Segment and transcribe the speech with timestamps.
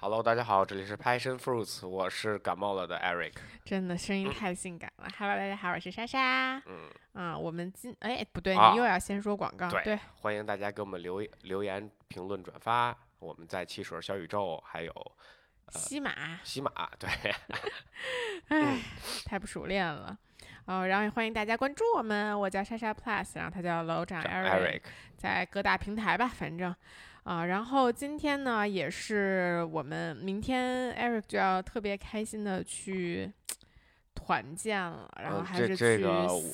[0.00, 3.32] Hello，大家好，这里是 Passion Fruits，我是感冒了的 Eric。
[3.64, 5.08] 真的声音太性感了。
[5.18, 6.56] Hello，大家好，我是莎莎。
[6.66, 9.68] 嗯，啊，我们今哎不对，啊你又要先说广告。
[9.68, 12.96] 对对，欢迎大家给我们留留言、评论、转发。
[13.18, 15.12] 我们在汽水小宇宙还有
[15.70, 17.10] 西马，喜马，对，
[18.56, 18.78] 哎，
[19.24, 20.16] 太不熟练了。
[20.66, 24.82] 哦，然后也欢迎大家关注我们，我叫莎莎 Plus，然后他叫楼长 Eric，
[25.16, 26.72] 在各大平台吧，反正。
[27.28, 33.30] 啊，然后今天呢，也是我们明天 Eric 就要特别开心的去
[34.14, 36.02] 团建了，然后还是去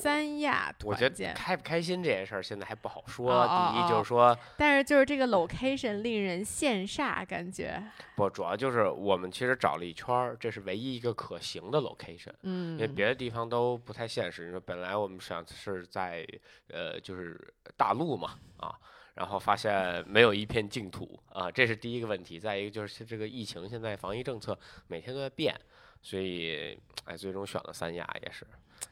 [0.01, 1.33] 三亚我觉得团建。
[1.33, 3.31] 开不开心这件事儿现在还不好说。
[3.31, 7.81] 哦哦第一就哦是说，但是就是这个 location 令人羡煞，感觉，
[8.17, 12.73] 不，主要就是我们其实找了一圈儿，这是唯一一个可行的 location 嗯。
[12.73, 14.47] 因为嗯，别的地方都不太现实。
[14.47, 16.27] 你说本来我们想是在
[16.67, 17.39] 呃就是
[17.77, 18.75] 大陆嘛啊，
[19.15, 22.39] 然后发现没有一片净土啊，这是第一个问题。
[22.39, 25.59] 再一个就是这个疫情现在防疫政策每天都在变，
[26.01, 28.45] 所以哎最终选了三亚也是。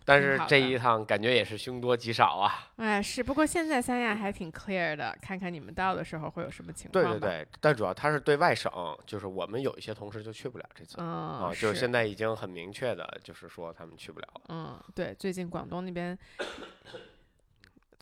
[0.05, 2.71] 但是这一趟感觉也是凶多吉少啊！
[2.77, 7.19] 哎，是，不过现在三亚还挺 clear 的，看看你们到的时候会有什么情况对。
[7.19, 8.71] 对对，但主要它是对外省，
[9.05, 14.41] 就是我们有一些同事就去不了这次、嗯，啊，就是现在已经很明确的，就是说他们去不了了。
[14.49, 16.17] 嗯，对，最近广东那边，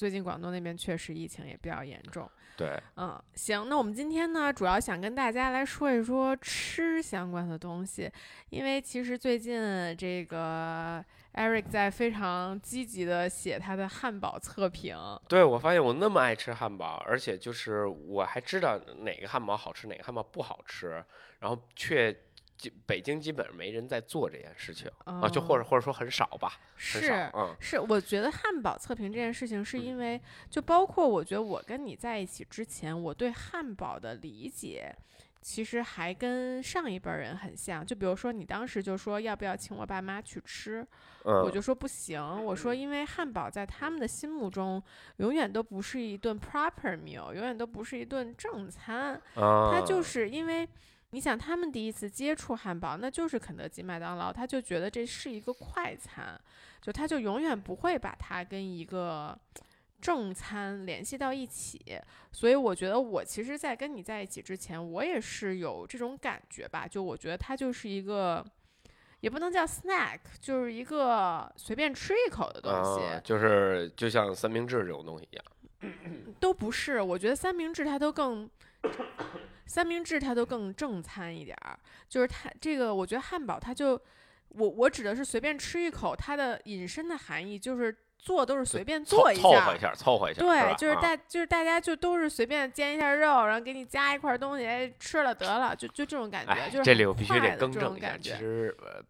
[0.01, 2.27] 最近广东那边确实疫情也比较严重。
[2.57, 8.11] 对，嗯，行，那我们今天呢，主要想跟大家来说一说吃相关的东西，
[8.49, 9.61] 因为其实最近
[9.95, 14.97] 这个 Eric 在非常积极的写他的汉堡测评。
[15.27, 21.05] 对，我发现我那么爱吃汉堡，而且就是我还知道哪个汉堡好吃，哪个汉堡不好吃，
[21.41, 22.11] 然后却
[22.61, 34.95] 基北京基本上没人在做这件事情啊，就或者嗯或者说很少吧，很少是，嗯，是，我觉得汉堡测评这件事情，是因为就包括我觉得我跟你在一起之前，我对汉堡的理解。
[35.43, 40.85] 其实还跟上一辈儿人很像，就比如说你当时就说要不要请我爸妈去吃，
[41.23, 44.79] 我嗯，就说不行，我说因为汉堡在他们的心目中
[45.17, 50.69] 永远都不是一顿 proper meal，永远都不是一顿正餐，它它就是因为
[51.11, 56.39] 你想，他们第一次接触汉堡，那就是肯德基、麦当劳，他就觉得这是一个快餐，
[56.81, 59.37] 就他就永远不会把它跟一个
[60.01, 61.79] 正餐联系到一起。
[62.31, 68.45] 所以我觉得我其实，在跟你在一起之前，我也是有这种感觉吧，就我觉得它就是一个。
[69.19, 75.93] 也不能叫 snack，就是一个随便吃一口的东西，啊，就是就像三明治这种东西一样，
[76.39, 78.49] 都不是，我觉得三明治它都更，
[79.71, 81.79] 三明治它都更正餐一点儿。
[82.09, 83.99] 就是它这个，我觉得汉堡它就，
[84.49, 89.43] 我我指的是随便吃一口，它的引申的含义就是做都是随便做一下儿。
[89.43, 98.35] 凑合一下，凑合一下，对，就是大，就是大家就都是随便煎一下肉，然后给你加一块东西，哎，吃了得了，就就这种感觉，哎，就是这里我必须得更正一下，其种感觉。
[98.35, 99.01] 实呃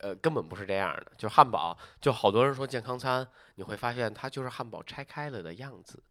[0.00, 6.02] 呃根本不是这样的，就汉堡，就好多人说健康餐，你会发现它就是汉堡拆开了的样子。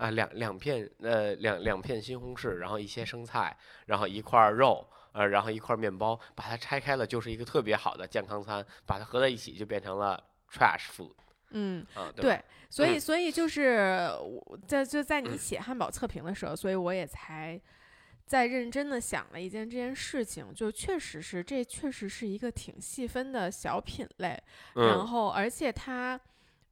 [0.00, 10.18] 啊，两两片呃两两片西红柿，然后一些生菜，然后一块儿肉，呃，然后一块儿面包，把它拆开了就是一个特别好的健康餐，把它合在一起就变成了
[10.50, 11.12] trash food
[11.50, 17.60] 嗯，啊，对对，所以嗯所以就是我在就在你写汉堡测评的时候，所以我也才
[18.24, 24.28] 在认真的想了一件这件事情，就确实是这确实是一个挺细分的小品类，
[24.76, 26.18] 然嗯后而且它。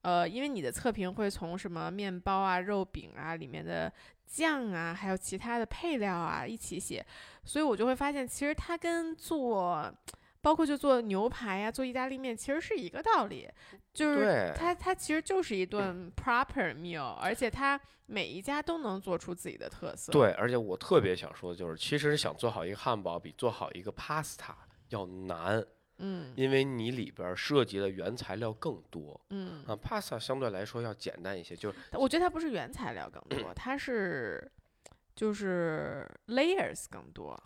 [0.03, 3.93] 呃，因为你的测评会从什么面包啊、肉饼啊里面的
[4.27, 7.05] 酱啊，还有其他的配料啊一起写，
[7.45, 9.93] 所以我就会发现，其实它跟做，
[10.41, 13.49] 包括就做牛排呀、做意大利面，其实是一个道理，
[13.93, 24.55] 就是它它其实就是一顿 proper meal，而且它每一家都能做出自己的特色。，对，而且我特别想说的就是，其实想做好一个汉堡比做好一个 pasta
[24.91, 25.65] 要难，
[25.99, 26.33] 嗯。
[26.37, 29.21] 因为你里边涉及的原材料更多。
[29.31, 34.51] 嗯，啊，pasta 相对来说要简单一些，就是我觉得它不是原材料更 多，它是
[35.15, 37.41] 就是 layers 更多。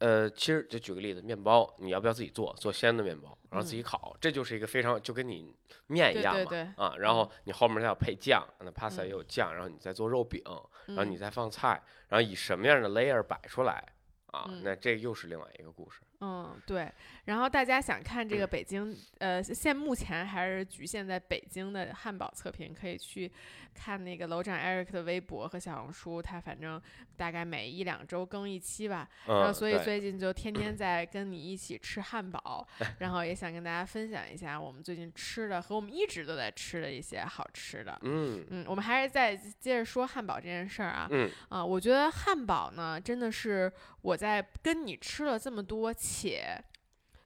[0.00, 3.84] 呃，其实就举个例子，面包你要不要自己做，做鲜的面包，然后自己嗯。
[3.84, 5.54] 烤，这就是一个非常就跟你
[5.86, 9.06] 面一样嘛，对对啊，然后你后面再要配酱，那 pasta 嗯。
[9.06, 10.42] 也有酱，然后你再做肉饼，
[10.86, 11.18] 然后你嗯。
[11.18, 13.82] 再放菜，然后以什么样的 layer 摆出来
[14.26, 14.62] 啊，嗯。
[14.64, 16.00] 那这又是另外一个故事。
[16.24, 16.90] 嗯，对。
[17.26, 23.30] 然后大家想看这个北京，呃，现目前还是局限在北京的汉堡测评，可以去
[23.74, 26.80] 看那个楼长 Eric 的微博和小红书，他反正
[27.16, 29.08] 大概每一两周更一期吧。
[29.26, 32.66] 然后嗯，所以最近就天天在跟你一起吃汉堡，
[33.00, 37.98] 然后也想跟大家分享一下我们最近吃的和我们一直都在吃的一些好吃的。
[38.02, 41.08] 嗯嗯，我们还是再接着说汉堡这件事儿啊。
[41.10, 43.72] 嗯啊，我觉得汉堡呢，真的是
[44.04, 46.62] 我在跟你吃了这么多，且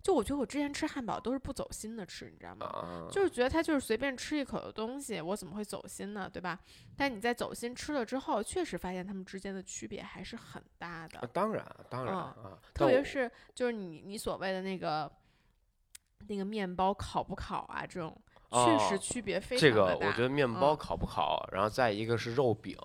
[0.01, 2.67] 就我觉得我之前吃汉堡都是不走心的吃，你知道吗？
[2.67, 6.31] 啊，就是觉得它就是随便吃一口的东西，我怎么会走心呢？
[6.33, 6.57] 对吧？
[6.97, 11.19] 但你在走心吃了之后，确实发现它们之间的区别还是很大的。
[11.19, 15.11] 啊当然当然嗯啊，特别是就是你你所谓的那个
[16.29, 18.17] 那个面包烤不烤啊，这种
[18.51, 19.75] 确实哦区别非常大。
[19.97, 22.79] 个我觉得面包嗯烤不烤，然后再一个是肉饼，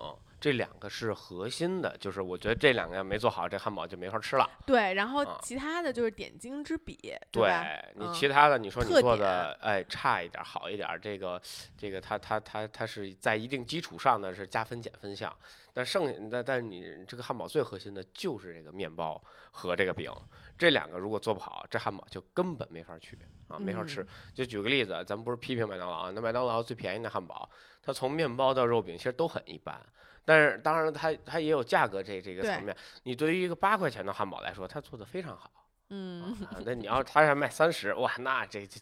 [0.44, 4.46] 这两个是核心的，就是我觉得这两个要没做好，这汉堡就没法吃了。
[4.66, 6.98] 对，然后啊其他的就是点睛之笔，
[7.30, 7.50] 对？
[7.94, 11.40] 你嗯其他的，你说你做的哎差一点儿好一点儿，这个
[11.78, 15.34] 这个它它它它是在一定基础上呢是加分减分项，
[15.72, 19.18] 但剩下但但是你这个汉堡最核心的就是这个面包
[19.50, 20.12] 和这个饼，
[20.58, 23.18] 这两个如果做不好，这汉堡就根本没法去
[23.48, 24.06] 啊，没法吃嗯。
[24.34, 27.48] 就举个例子，咱们不是批评麦当劳啊，那麦当劳最便宜的汉堡，
[27.82, 29.80] 它从面包到肉饼其实都很一般。
[30.24, 32.74] 但是当然它，它也有价格这这个层面。
[33.02, 35.50] 你对于一个八块钱的汉堡来说，它做的非常好。
[35.90, 38.80] 嗯，啊， 那你要它要卖三十，哇，那这这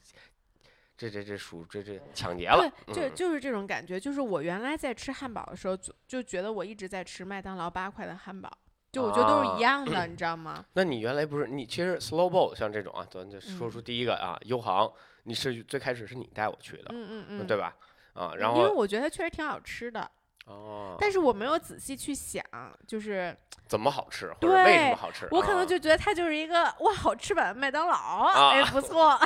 [0.96, 2.70] 这这这属这这抢劫了。
[2.86, 3.98] 对，就嗯就是这种感觉。
[3.98, 8.48] 就是我原来在吃汉堡的时候，就就觉得我一直在吃麦当劳八块的汉堡，
[8.92, 10.64] 就我觉得都是啊一样的，你知道吗？
[10.74, 14.90] 那你原来不是你其实 slow boat 像这种啊，咱就说嗯出第一个啊，优航，
[15.24, 17.74] 你是最开始是你带我去的，嗯嗯嗯，对吧？
[18.14, 20.08] 啊，然后因为我觉得它确实挺好吃的，
[20.46, 22.42] 哦，但是我没有仔细去想，
[22.86, 23.36] 就是
[23.66, 25.28] 怎么好吃，或者为什对么好吃？
[25.30, 29.10] 我可能啊就觉得它就是一个哇好吃版的麦当劳，啊哎，不错。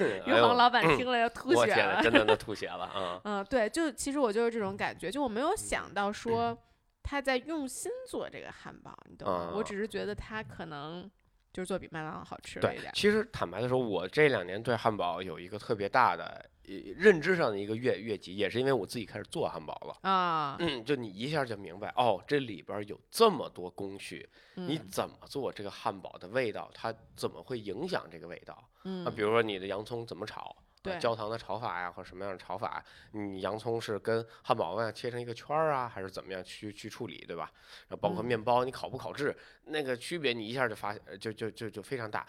[0.00, 2.02] 哎优呦航老板嗯听了要吐血了。
[2.02, 3.20] 真的都吐血了啊！
[3.24, 6.56] 嗯，对，就其实我就是这种感觉，就我没有想到说
[7.02, 9.50] 他在用心做这个汉堡，你懂吗？
[9.54, 11.08] 我啊只是觉得他可能
[11.52, 12.92] 就是做比麦当劳好吃了一对点，。
[12.94, 20.08] 其实坦白的说，我这两年对汉堡有一个特别大的呃认知上的一个越越级，也是因为我自己开始做汉堡了。
[20.08, 28.68] 啊，嗯，就你一下就明白哦，这里边有这么多工序，你嗯怎么做这个汉堡的味道，它怎么会影响这个味道？
[28.84, 37.50] 嗯啊，比如说你的洋葱怎么炒，啊对焦糖的炒法呀，或者什么样的炒法，你洋葱是跟汉堡外切成一个圈儿啊，还是怎么样去去处理，对吧？
[37.88, 42.26] 然后包括嗯面包，你烤不烤制，那个区别你一下就发现就就就就非常大。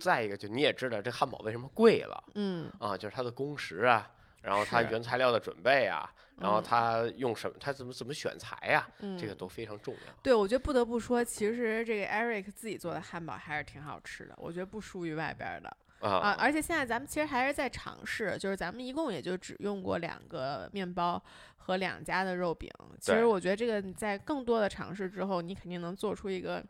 [0.00, 4.10] 再一个，就你也知道这汉堡为什么贵了嗯啊，就是它的工时啊，
[4.42, 10.12] 然后它原材料的准备啊，然后嗯它用什么，它怎么怎么选材呀、嗯，这个都非常重要。
[10.22, 16.10] 对，我觉得不得不说，其实这个 Eric 自己做的汉堡还是挺好吃的，我觉得不输于外边儿的啊。
[16.10, 21.22] 啊，而且现在咱们其实还是在尝试，就是咱们一共也就只用过两个面包
[21.56, 22.70] 和两家的肉饼。
[23.00, 26.64] 其实我觉得这个你在更多的尝试之后，你肯定能做出一个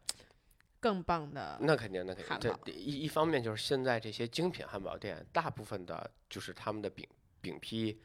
[0.80, 1.58] 更棒的。
[1.60, 2.54] 那肯定，那肯定。
[2.64, 7.06] 对一一方面就是现在这些精品汉堡店，大部分的就是他们的饼
[7.40, 7.98] 饼坯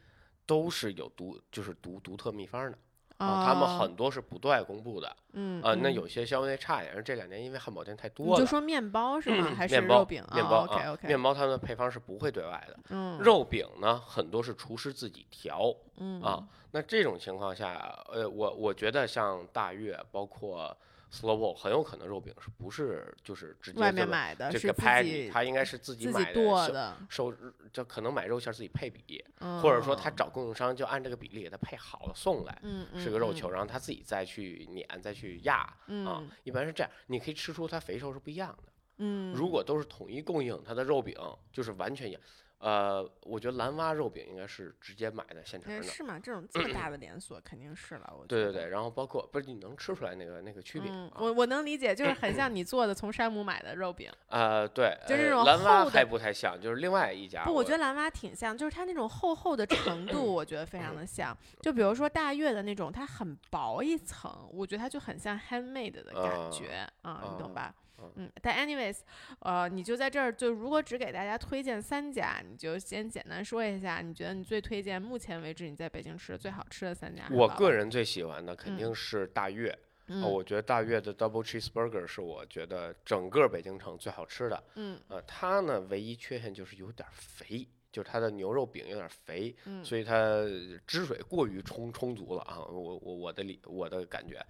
[0.45, 2.77] 都是有独就是独独特秘方的
[3.21, 5.73] 啊，他们哦很多是不对外公布的嗯啊。
[5.75, 9.51] 那嗯有些稍微差一点，而这两年因为汉堡店太多了，就说面包是吗？
[9.55, 10.23] 还是面包肉饼？
[10.33, 12.77] 面包 o k 啊 OK，面包他们的配方是不会对外的。
[12.89, 16.43] 嗯肉饼呢，很多是厨师自己调嗯啊。
[16.73, 20.75] 那这种情况下，呃，我我觉得像大悦，包括
[21.11, 27.35] Slow 很有可能肉饼是不是就是直接外这么面买的这个是自 patty，己它应该是自己买的小剁的，收
[27.73, 32.61] 就可能买肉馅儿自己配比，嗯或者说他找供应商就按这个比例给他配好了送来，
[32.97, 38.71] 是个肉球，然后他自己再去碾再去压啊嗯，一般是这样，你可以吃出它肥瘦是不一样的。
[38.97, 41.13] 嗯，如果都是统一供应，它的肉饼
[41.51, 42.21] 就是完全一样。
[42.61, 45.79] 呃，我觉得蓝蛙肉饼应该是直接买的现成的。
[45.79, 46.19] 哎是吗？
[46.19, 50.91] 这种 这么大的连锁肯定是了，我对对对，然后包括不是你能吃出来那个那个区别？
[51.15, 54.11] 我我能理解，就是很像你做的从山姆买的肉饼。
[54.29, 57.43] 呃，对，就是那种呃蓝蛙还不太像，就是另外一家。
[57.45, 61.35] 不，我觉得蓝蛙挺像，就是它那种厚厚的程度，我觉得非常的像。
[61.61, 67.73] 就比如说大悦的那种，它很薄一层，我觉得它就很像 handmade 的感觉啊、你懂吧？
[68.01, 68.99] 嗯嗯，但 anyways，
[69.39, 77.27] 呃，你就在这儿，就如果只给大家推荐三家，你就先简单说一下，你觉得你最推荐目前为止你在北京吃的最好吃的三家？
[77.31, 79.77] 我个人最喜欢的肯嗯定是大悦。
[80.07, 84.63] 嗯，呃我觉得大悦的 Double Cheeseburger 是我觉得整个北京城最好吃的。
[84.75, 90.43] 嗯呃，它呢唯一缺陷就是有点儿肥，就是它的牛肉饼有点儿肥，嗯所以它
[90.87, 92.59] 汁水过于充充足了啊。
[92.59, 94.43] 我我我的理我的感觉，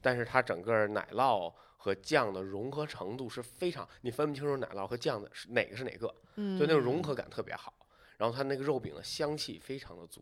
[0.00, 7.72] 但是它整个奶酪和酱的融合程度是非常，你分不清楚奶酪和酱的是哪个是哪个，嗯，就那种融合感特别好。
[8.18, 10.20] 然后它那个肉饼的香气非常的足，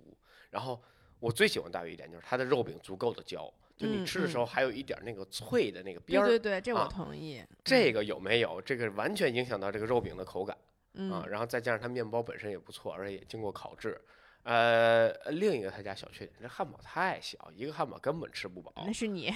[0.51, 0.81] 然后
[1.19, 6.27] 我最喜欢大鱼一点就是它的肉饼足够的焦，就你嗯吃的时候还有一点那个脆的那个边儿。
[6.27, 7.43] 对对对，这我啊同意。
[7.65, 8.61] 这个有没有？
[8.61, 10.55] 这个完全影响到这个肉饼的口感
[10.93, 11.25] 嗯啊。
[11.27, 13.99] 然后再加上它面包本身也不错，而且也经过烤制。
[14.47, 18.73] 呃，另一个他家小缺点，这汉堡太小，一个汉堡根本吃不饱。
[18.87, 19.35] 那是你，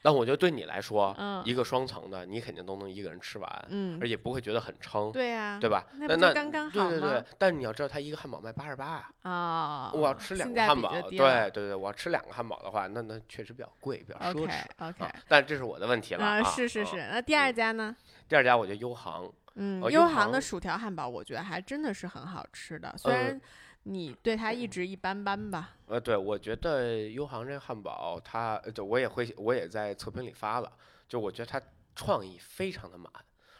[0.00, 5.84] 但我觉得对你来说，嗯一个双层的，你肯定都能一个人吃完，嗯而，且不会觉得很撑，对呀，对吧？
[5.98, 8.84] 那那刚刚好吗对对对，但你要知道，他一个汉堡卖八十八
[9.22, 14.88] 啊，啊，我要吃两个汉堡，对对对，我要吃两个汉堡的话，那那确实比较贵，比较奢 OK 侈。
[14.88, 16.44] OK，啊，但这是我的问题了啊，啊！
[16.44, 17.96] 是是啊是，那第二嗯家呢？
[18.28, 23.40] 第二家我觉得优航，嗯，呃优优航的薯条汉堡，我觉得还真的是很好吃的，虽呃然
[23.84, 25.76] 你对它一直一般般吧。
[25.86, 30.72] 呃，对，我觉得优航这个汉堡，它呃就我也会，我也在测评里发了，
[31.08, 31.60] 就我觉得它
[31.94, 33.12] 创意非常的满，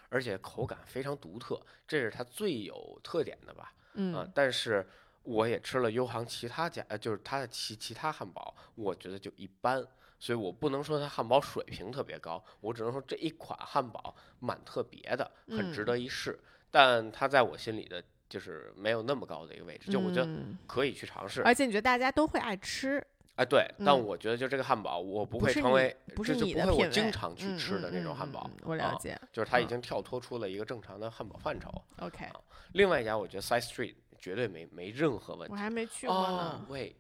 [0.09, 3.65] 而且口感非常独特，这是它最有特点的吧。
[3.65, 4.87] 啊嗯，但是
[5.23, 9.87] 我也吃了优航其他家，呃，就是它的其其他汉堡，我觉得就一般，
[10.19, 16.41] 所以我不能说它汉堡水平特别高，我只能说这一款汉堡蛮特别的，很值嗯得一试。
[16.71, 18.03] 但它在我心里的
[18.33, 21.43] 就是没有那么高的一个位置，就我觉得嗯可以去尝试。
[21.43, 28.57] 而且你觉得大家都会爱吃，哎，对，但嗯我觉得就这个汉堡，我不会成为，不是这就不会我经常去嗯吃的那种汉堡嗯。
[28.63, 29.21] 我了啊解。
[29.31, 31.71] 就是它已嗯经跳脱出了一个正常的汉堡范畴。
[32.01, 32.25] OK，
[32.73, 35.53] 另外一家，我觉得 Side Street 绝对没没任何问题。
[35.53, 36.97] 我还没去过哦呢，，喂，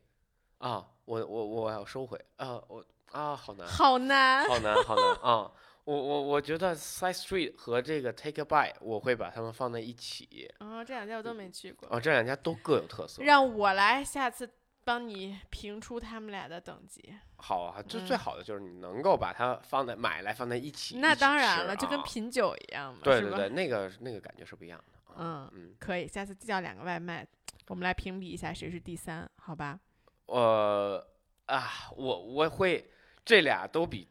[0.58, 4.44] 啊，我我我要收回啊，我啊，好难，好难。
[4.46, 5.50] 好难，好难啊！
[5.84, 10.48] 我我我觉得 Side Street 和这个 Take a Bite，我会把它们放在一起。
[10.60, 13.22] 哦，这两家我都没去过，哦，这两家都各有特色。
[13.22, 14.48] 让我来下次
[14.84, 17.14] 帮你评出他们俩的等级。
[17.36, 20.98] 好啊，最嗯最好的就是你能够把它放在买来放在一起。
[20.98, 25.14] 那当然了，就跟啊品酒一样嘛，对对对，那个那个感觉是不一样的。
[25.14, 27.26] 啊嗯，嗯，可以，下次叫两个外卖，
[27.66, 29.80] 我们来评比一下谁是第三，好吧？
[30.26, 31.04] 呃
[31.46, 32.88] 啊，我我会
[33.24, 34.08] 这俩都比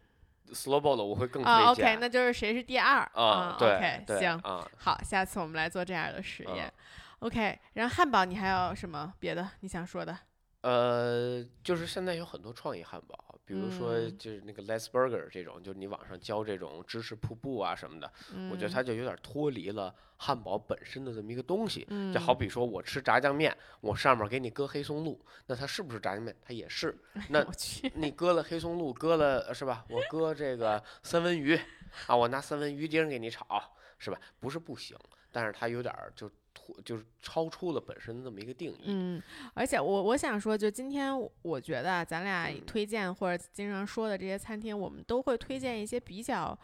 [0.53, 1.71] Slow Bowl 的我会更推啊。
[1.71, 6.73] ，OK，那就是谁是第二啊，对行，啊，好，下次我们来做这样的实啊验。
[7.19, 10.17] OK，然后汉堡你还有什么别的你想说的？
[10.61, 18.11] 呃，就是现在有很多创意汉堡，比如说嗯就是那个 Let's Burger 这种，就是你网上教这种芝士瀑布啊什么的，
[18.51, 21.87] 我觉得嗯它就有点脱离了汉堡本身的这么一个东西。
[21.89, 26.35] 嗯，就好比说我吃炸酱面，我上面给你搁黑松露，那它是不是炸酱面？
[26.43, 26.95] 它也是。
[27.29, 27.43] 那
[27.95, 29.83] 你搁了黑松露，搁了呃是吧？
[29.89, 31.59] 我搁这个三文鱼
[32.05, 33.45] 啊，我拿三文鱼丁给你炒，
[33.97, 34.19] 是吧？
[34.39, 34.95] 不是不行，
[35.31, 38.83] 但是它有点儿就脱，就是超出了本身的这么一个定义。
[38.85, 39.21] 嗯，
[39.53, 46.57] 而且我我想说，就今天我我觉得啊咱俩嗯推荐或者经常说的这些餐厅，我们都会推荐一些比较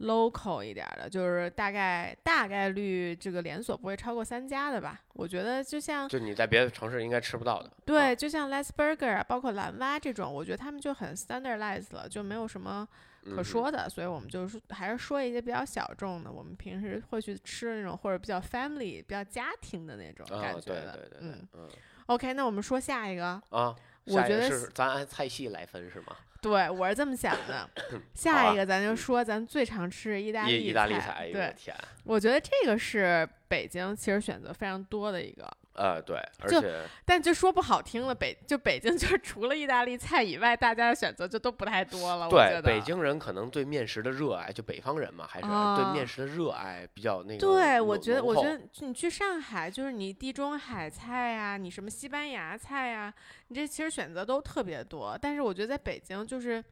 [0.00, 5.00] local 一点儿的，就是大概大概率这个连锁不会超过三家的吧。
[5.12, 7.70] 我觉得就像就你在别的城市应该吃不到的。
[7.84, 12.86] 对，啊，就像 Let's Burger 啊，包括蓝蛙这种，我觉得他们就很 standardized 了，就没有什么
[13.24, 20.92] 可说的，所以我们就是还是说一些比较小众的，我们平时会去吃的那种，或者比较 family、比较家庭的那种啊，感对觉的。
[20.96, 21.68] 对对对，嗯嗯
[22.06, 23.40] ，OK，那我们说下一个。
[23.50, 26.16] 啊，我觉得咱按菜系来分是吗？
[26.42, 27.68] 对，我是这么想的。
[28.12, 31.30] 下啊一个咱就说咱最常吃的意大利意意大利菜。
[31.32, 31.54] 对，
[32.04, 42.26] 我觉得这个是北京其实选择非常多的一个，呃，对，而且但就说不好听了，北就北京就是 除了意大利菜以外，大家的选择就都不太多了。
[42.26, 53.12] 我觉得对北京人可能对面食的热爱，就北方人嘛，还是啊对面食的热爱比较那个对，我觉得，我觉得你去上海，就是你地中海菜呀、你什么西班牙菜呀、
[53.48, 55.18] 你这其实选择都特别多。
[55.20, 56.62] 但是我觉得在北京，就是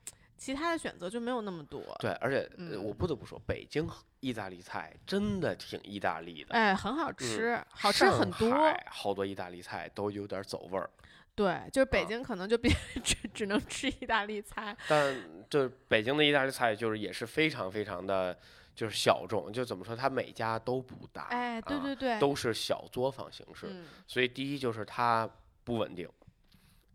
[0.42, 1.80] 其他的选择就没有那么多。
[2.00, 8.52] 对，而且、我不得不说，北京意大利菜真的挺意大利的，哎，很好吃，好吃很多。
[8.86, 10.90] 好多意大利菜都有点走味儿，
[11.36, 12.72] 对，就是北啊京可能就别
[13.04, 14.76] 只只能吃意大利菜。
[14.88, 15.14] 但
[15.48, 18.36] 就北京的意大利菜就是也是非常非常的
[18.74, 25.30] 就是小众，就怎么说，它每家都不大，哎，对啊对对，都是小作坊形式，嗯所以第一就是它
[25.62, 26.08] 不稳定。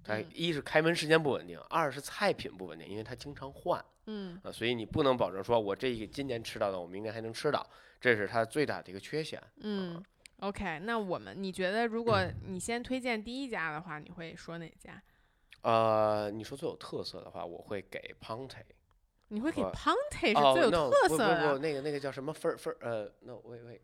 [0.08, 7.66] 它嗯一是开门时间不稳定，二是菜品不稳定，因为它经常换嗯啊，所以你不能保证说我这个今年吃到的，我明年还能吃到，
[8.00, 9.42] 这是它最大的一个缺陷。
[9.62, 10.02] 嗯。
[10.42, 15.02] OK，那我们你觉得，如果你先推荐第一家的话，你会说哪家？
[15.64, 18.62] 呃，你说最有特色的话，我会给 Ponte。
[19.30, 23.80] 你会给 Ponte 是哦最有特色不不不，那个那个叫什么分分呃，no 喂喂，呃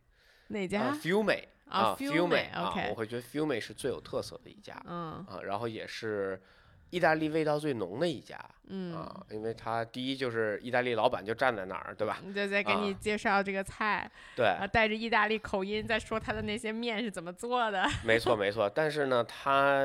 [0.49, 6.41] 哪家？，Fume 啊啊 Fiume，啊，OK 我会觉得 Fume 是最有特色的一家嗯啊，然后也是
[6.89, 12.19] 意大利味道最浓的一家嗯，啊，因为它第一就是意大利老板就站在那儿，对吧？
[12.23, 17.83] 你就在给你啊介绍这个菜，对，啊，带着意大利口音在说他的那些面是怎么做的。
[18.05, 19.83] 没错没错，但是呢，他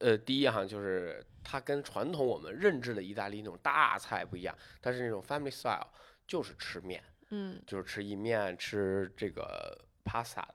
[0.00, 5.86] 呃，第一哈就是它跟传统我们认知的意大利那种大菜不一样，它是那种 family style，
[6.26, 10.54] 就是吃面，嗯就是吃意面，吃这个 pasta 的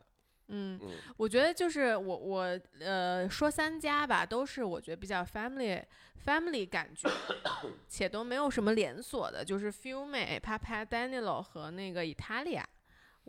[0.51, 5.83] 嗯，嗯我觉得就是我我呃说三家吧，都是我觉得比较 family
[6.25, 7.09] family 感觉，
[7.87, 12.63] 且都没有什么连锁的，就是 Fiume、Papa Danilo 和那个 Italia。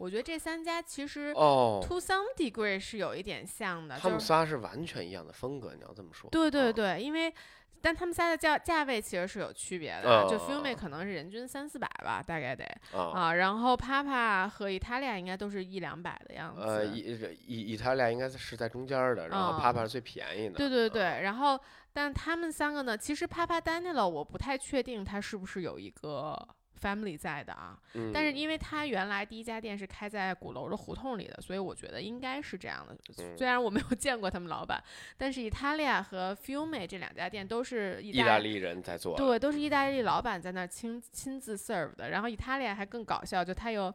[0.03, 6.29] 我觉得这三家其实哦，to some degree 是有一点像的，他们仨是完全一样的风格，你要这么说。
[6.29, 7.33] 对对啊，对，因为
[7.81, 16.63] 但他们仨的价价位其实是有区别的，就嗯 Fiume 可能是人均三四百吧，大概得啊，啊，然后 Papa 和 Italia 应该都是一两百的样子。
[16.63, 16.99] 呃，意
[17.47, 20.57] 意意大利应该是在中间儿的，然后嗯 Papa 是最便宜的。
[20.57, 21.57] 对对对，然后
[21.93, 26.37] 但他们三个呢，其实 Papa Danilo 我不太确定他是不是有一个
[26.83, 32.95] family 在的啊，嗯，但是因为他原来第一家店是开在鼓楼的胡同里的，所以我觉得应该是这样的。
[33.19, 34.83] 嗯虽然我没有见过他们老板，
[35.17, 39.17] 但是 Italia 和 Fiume 这两家店都是意意大利人在做。
[39.17, 42.11] 对，都是意大利老板在那儿亲亲自 serve 的。
[42.11, 43.95] 然后 Italia 还更搞笑，就他有。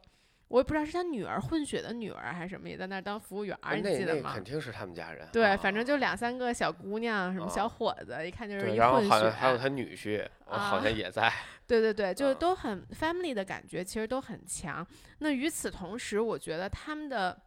[0.49, 4.43] 我也不知道是他女儿混血的女儿还是什么，也在那儿当服务员你记得吗那肯？
[4.43, 5.27] 定是他们家人。
[5.31, 9.09] 对，啊反正就两三个小姑娘，什么小啊伙子，一看就是对，一然后混血。
[9.09, 11.31] 好像还有他女婿，呃好啊像也在。
[11.67, 14.85] 对对对， 就都很 family 的感觉，其实都很强。
[15.19, 17.37] 那与此同时，我觉得他们的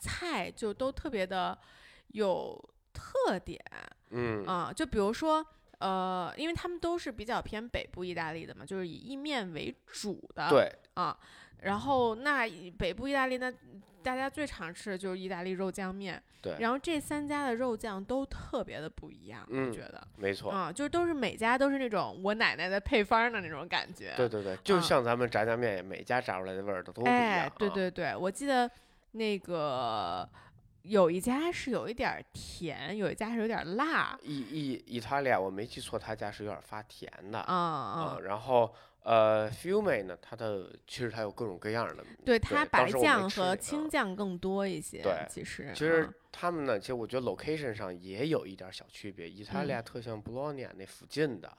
[0.00, 1.56] 菜就都特别的
[2.08, 2.60] 有
[2.92, 3.60] 特点
[4.10, 5.46] 嗯啊、就比如说。
[5.78, 10.48] 呃，因为他们都是比较偏北部意大利的嘛，就是以意面为主的。
[10.48, 11.14] 对，啊，
[11.62, 12.48] 然后那
[12.78, 13.52] 北部意大利那
[14.02, 16.22] 大家最常吃的就是意大利肉酱面。
[16.42, 20.52] 对然后这三家的肉酱都特别的不一样，嗯我觉得没错。
[20.52, 24.14] 啊，就是都是每家都是那种我奶奶的配方的那种感觉。
[24.16, 27.18] 对对对，就啊像咱们炸酱面，每家炸出来的味儿都都不一样。
[27.20, 28.70] 哎，对啊，对对，我记得
[29.10, 30.28] 那个
[30.86, 34.18] 有一家是有一点儿甜，有一家是有点儿辣。
[34.22, 42.04] 意意意大利，我没记错，他家是有点发甜的啊啊，然后呃，Fiume 呢，它的其实它有各种各样的。
[42.24, 45.02] 对，它白酱和青酱更多一些。
[45.02, 49.28] 对其实其实啊他们呢，其实我觉得 location 上也有一点儿小区别。
[49.28, 51.56] 意大利嗯特像 Bologna 那附近的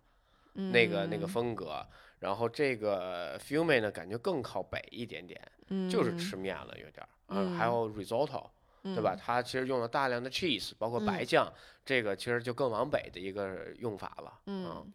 [0.54, 1.86] 那个那个嗯风格，
[2.20, 5.42] 然后这个 Fiume 呢，感觉更靠北一点点，
[5.90, 7.10] 就是嗯吃面了有点儿。
[7.30, 8.50] 嗯，还嗯有 risotto，
[8.96, 9.16] 对吧？
[9.16, 11.54] 嗯它其实用了大量的 cheese，包括白嗯酱，
[11.86, 14.40] 这个其实就更往北的一个用法了。
[14.46, 14.94] 嗯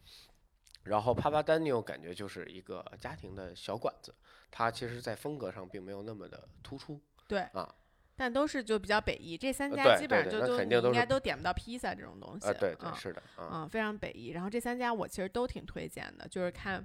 [0.85, 4.13] 然后 Papa Daniel 感觉就是一个家庭的小馆子，
[4.51, 7.01] 它其实在风格上并没有那么的突出。
[7.29, 7.73] 对啊，
[8.17, 12.49] 但都是就比较北意，这三呃家基本上就都应该都点不到披萨这种东西。
[12.49, 13.51] 啊，对对啊是的啊。
[13.53, 14.31] 嗯，非常北意。
[14.31, 16.85] 然后这三家我其实都挺推荐的，就是看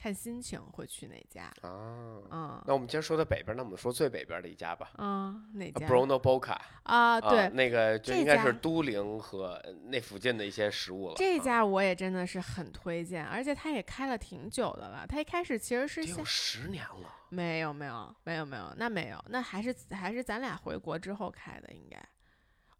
[0.00, 1.52] 看心情会去哪家。
[1.62, 4.92] 啊，嗯那我们今儿说到北边儿，那我们说最北边儿的一家吧。
[4.98, 7.20] 嗯，哪家 Bruno Bocca 啊？
[7.20, 11.14] 对，那个就应该是都灵和呃那附近的一些食物了。
[11.16, 15.04] 这啊家我也真的是很推荐，而且它也开了挺久的了。
[15.06, 17.16] 它一开始其实是有十年了。
[17.30, 22.02] 没有没有没有没有，那没有，那还是还是咱俩回国之后开的，应该。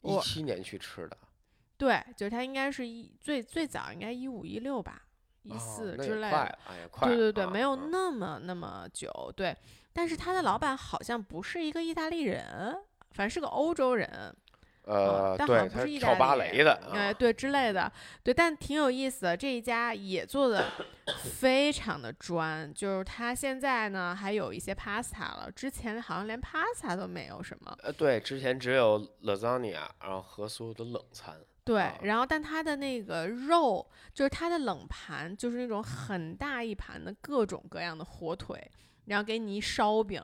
[0.00, 1.18] 一七年去吃的，
[1.76, 5.02] 对，就是它应该是一最最早应该一五一六吧，
[5.48, 6.30] 一哦四之类。
[7.02, 9.56] 对对对，啊没有啊那么那么久，对。
[9.92, 12.76] 但是他的老板好像不是一个意大利人，
[13.12, 14.32] 反正是个欧洲人，
[14.88, 19.36] 呃，但好像对，他不是意跳芭大利人蕾的，哎，啊对之类的，对，但挺有意思的。
[19.36, 20.64] 这一家也做的
[21.40, 27.76] 非常的专，就是他现在呢还有一些 pasta 了，之前好像连 pasta 都没有什么。
[27.82, 31.36] 呃，对，之前只有 lasagna，然后和所有的冷餐。
[31.64, 38.70] 对啊，然后但它的那个肉，就是它的冷盘，就是那种很大一盘的各种各样的火腿，
[39.04, 40.22] 然后给你一烧饼，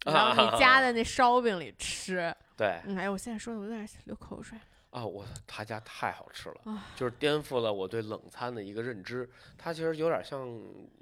[0.06, 2.34] 然后你夹 在那烧饼里吃。
[2.56, 4.58] 对嗯，哎，我现在说的我有点流口水。
[4.90, 9.28] 啊，我他家太好吃了啊，就是颠覆了我对冷餐的一个认知。
[9.56, 10.40] 它其实有点像，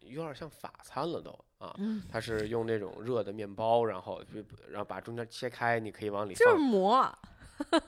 [0.02, 1.72] 有点像法餐了都啊。
[1.78, 7.18] 嗯，它是用那种热的面包，然后就然后把中间切开，你可以往里就是放，馍。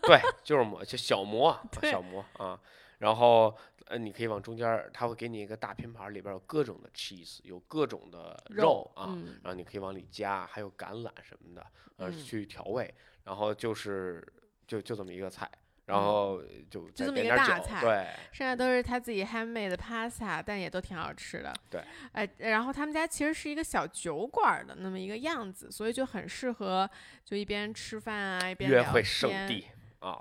[0.02, 2.58] 对，就是馍，就小馍，小馍啊。
[2.98, 3.54] 然后
[3.88, 9.06] 呃，你可以往中间儿，它会给你一个大拼盘，里边有各种的 cheese，有各种的肉啊。
[9.08, 12.94] 嗯然后你可以往里加，还有橄榄什么的，呃，嗯去调味。
[13.24, 14.26] 然后就是
[14.66, 15.46] 就就这么一个菜，
[15.84, 21.52] 然嗯后就就这么一个大菜对，剩下都是他自己 handmade 的 pasta，但也都挺好吃的。
[21.70, 26.88] 对，哎，然后他们家其实是一个小酒馆的那么一个样子，所以就很适合
[27.24, 29.66] 就一边吃饭啊，一边聊约会圣天地
[29.98, 30.20] 啊，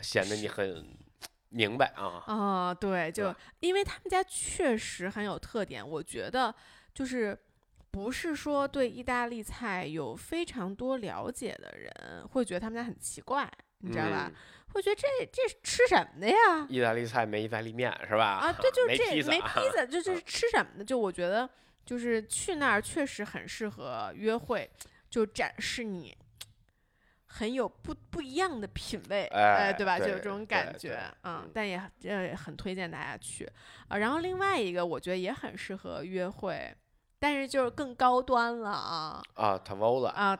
[0.00, 0.96] 显得你很
[1.54, 2.22] 明白啊。
[2.26, 6.54] 哦，对，就因为他们家确实很有特点，我觉得
[6.92, 7.38] 就是
[7.90, 14.26] 不是说对意大利菜有非常多了解的人会觉得他们家很奇怪，你知道吧？
[14.28, 14.34] 嗯
[14.74, 16.66] 会觉得这这吃什么的呀？
[16.68, 18.40] 意大利菜没意大利面是吧？
[18.42, 20.84] 啊，对， 就是这没披萨， 就这是吃什么的？
[20.84, 21.48] 就我觉得，
[21.86, 24.68] 就是去那儿确实很适合约会，
[25.08, 26.12] 就展示你
[27.36, 29.98] 很有不不一样的品味，哎对吧？
[30.06, 33.44] 就有这种感觉，嗯嗯，但也呃很推荐大家去
[33.88, 33.98] 啊。
[33.98, 36.72] 然后另外一个我觉得也很适合约会，
[37.18, 39.20] 但是就是更高端了啊
[40.10, 40.36] 啊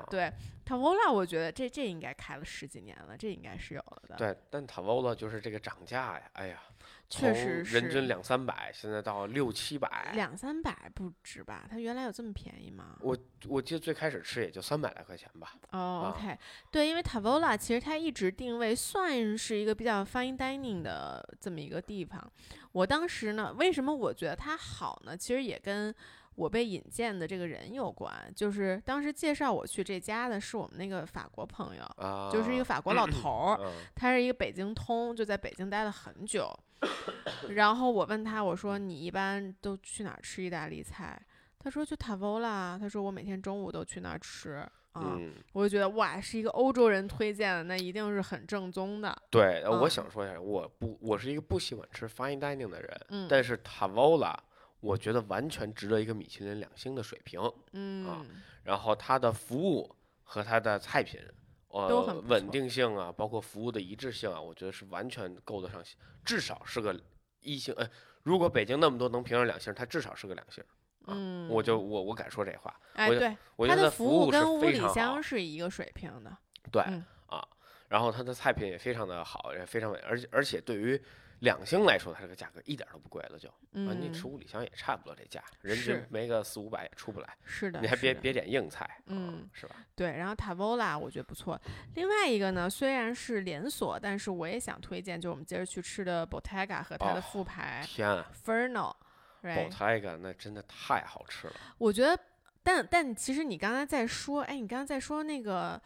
[0.00, 0.32] 啊对
[0.64, 6.62] Tavola，我觉得这这应该开了十几年了，这应该是有了的，对，但 Tavola 就是这个涨价呀，哎呀，
[7.10, 10.12] 确实是人均两三百，现在到六七百。
[10.14, 11.66] 两三百不止吧？
[11.70, 12.96] 它原来有这么便宜吗？
[13.00, 15.54] 我我记得最开始吃也就三百来块钱吧。
[15.72, 16.38] 哦、啊 o k
[16.70, 22.32] 对，因为 Tavola 其实它一直定位算是一个比较 fine dining 的这么一个地方。
[22.72, 25.16] 我当时呢，为什么我觉得它好呢？
[25.16, 25.94] 其实也跟
[26.36, 36.52] 我被引荐的这个人有关，就是当时介绍我去这家的是我们那个法国朋友，啊，就是一个法国老头 儿，嗯他是一个北京通，就在北京待了很久。
[37.50, 41.20] 然后我问他，我说你一般都去哪儿吃意大利菜？
[41.58, 44.66] 他说就 Tavola，他说我每天中午都去那儿吃。
[44.92, 49.16] 啊、嗯，我就觉得哇，是一个欧洲人推荐的，那一定是很正宗的。
[49.28, 54.36] 对，呃我嗯想说一下，我不，我是一个不喜欢吃 fine dining 的人，嗯但是 Tavola
[54.84, 57.40] 我觉得完全值得一个米其林两星的水平。
[57.72, 58.24] 嗯啊，
[58.62, 59.90] 然后它的服务
[60.22, 61.18] 和它的菜品，
[61.68, 65.82] 呃，都很稳定性啊，包括服务的一致性啊，我觉得是完全够得上，
[66.24, 66.94] 至少是个
[67.40, 67.74] 一星。
[67.78, 67.88] 呃，
[68.22, 70.62] 如果北京那么多能评上两星，它至少是个两星。
[71.06, 76.36] 嗯，我就我我敢说这话，哎，对，我觉的服务是跟五里香是一个水平的。
[76.72, 77.46] 对、嗯啊，
[77.88, 80.98] 然后它的菜品也非常的好，也非常稳，而且而且对于
[81.44, 89.76] 两星来说，它这个价格一点儿都不贵了就，啊，你吃嗯，五里香也差不多这价，人均没个四五百也出不来，是的，你还别别点硬菜，啊嗯是吧？
[89.94, 91.60] 对，然后 Tavola 我觉得不错。
[91.94, 98.92] 另外一个呢，虽然是连锁，但是我也想推荐，就是我们接着去吃的 Bottega 和它的哦副牌天啊！Ferno。
[99.44, 101.54] 宝 Right，泰个那真的太好吃了。
[101.76, 102.18] 我觉得，
[102.62, 105.78] 但但其实你刚才在说，哎，你刚刚在说那个，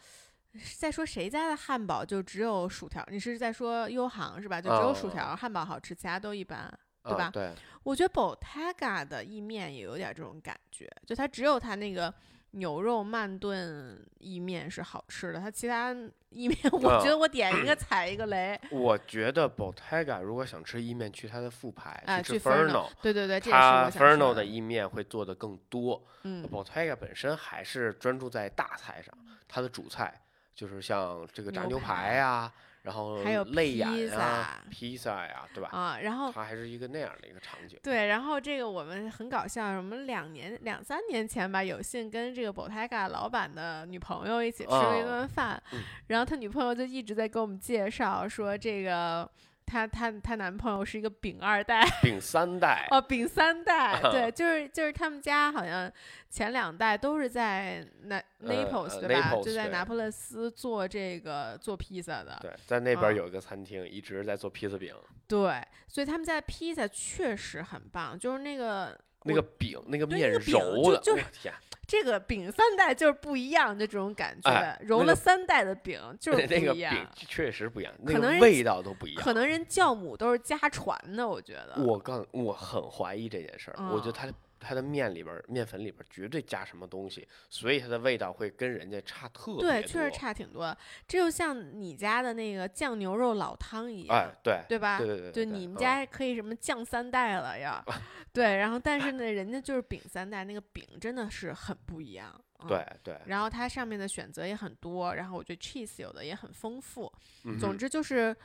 [0.77, 3.05] 在说谁家的汉堡就只有薯条？
[3.09, 4.61] 你是在说优航是吧？
[4.61, 6.71] 就只有薯哦条、汉堡好吃，其他都一般。
[7.01, 12.13] 对吧啊、对，我觉得 Bottega 的意面也有点这种感觉，就它只有它那个
[12.51, 15.95] 牛肉慢炖意面是好吃的，它其他
[16.29, 18.59] 意面 我觉得我点一个踩一个雷。
[18.69, 26.05] 我觉得 Bottega 如果想吃意面，去它的副牌，啊去吃 Ferno 对对对，这也是它我想说 Ferno 的的意面会做的更多。
[26.23, 29.17] 嗯 Bottega 本身还是专注在大菜上，
[29.47, 30.21] 它的主菜
[30.59, 35.69] 就是像这个炸牛牛排排呀、然后还有泪眼披啊、披萨呀，对吧？
[35.71, 37.79] 啊，然后它还是一个那样的一个场景。
[37.81, 49.31] 对，然后这个我们很搞笑，我们两年两三年前吧，有幸跟这个 Bottega 老板的女朋友一起吃了一哦顿饭，嗯然后他女朋友就一直在给我们介绍说这个。
[49.69, 55.91] 她她她男朋友是一个饼二代 丙三代，哦，饼三代， 对，就是就是他们家好像
[56.29, 64.93] 前两代都是在那 Naples、呃对吧？Naples，就在对拿破仑斯做这个做披萨的，对，在那边啊有一个餐厅，一直在做披萨饼。
[65.27, 71.53] 对，所以他们家的披萨确实很棒，就是那个那个饼，那个面对那个饼揉的，就天，
[71.87, 76.93] 这个饼三代就是不一样的这种感觉，哎揉了三代的饼就是那个不一样。
[76.93, 79.23] 饼确实不一样，那可能味道都不一样。
[79.23, 81.83] 可能人酵母都是家传的，我觉得。
[81.83, 89.61] 我刚我很怀疑这件事儿，我觉得嗯它的面里边儿面粉里边儿绝对加什么东西，所以它的味道会跟人家差特别多。
[89.61, 90.77] 对，确实差挺多的。
[91.07, 94.97] 这就像你家的那个酱牛肉老汤一样，哎，对对吧？
[94.97, 97.83] 对对对就对对嗯你们家可以什么酱三代了呀？
[98.33, 102.33] 对，然后但是呢，人家就是饼三代，那个饼真的是很不一样。
[102.61, 107.09] 嗯对对，然后它上面的选择也很多，然后我觉得 cheese 有的也很丰富。
[107.45, 108.35] 嗯总之就是，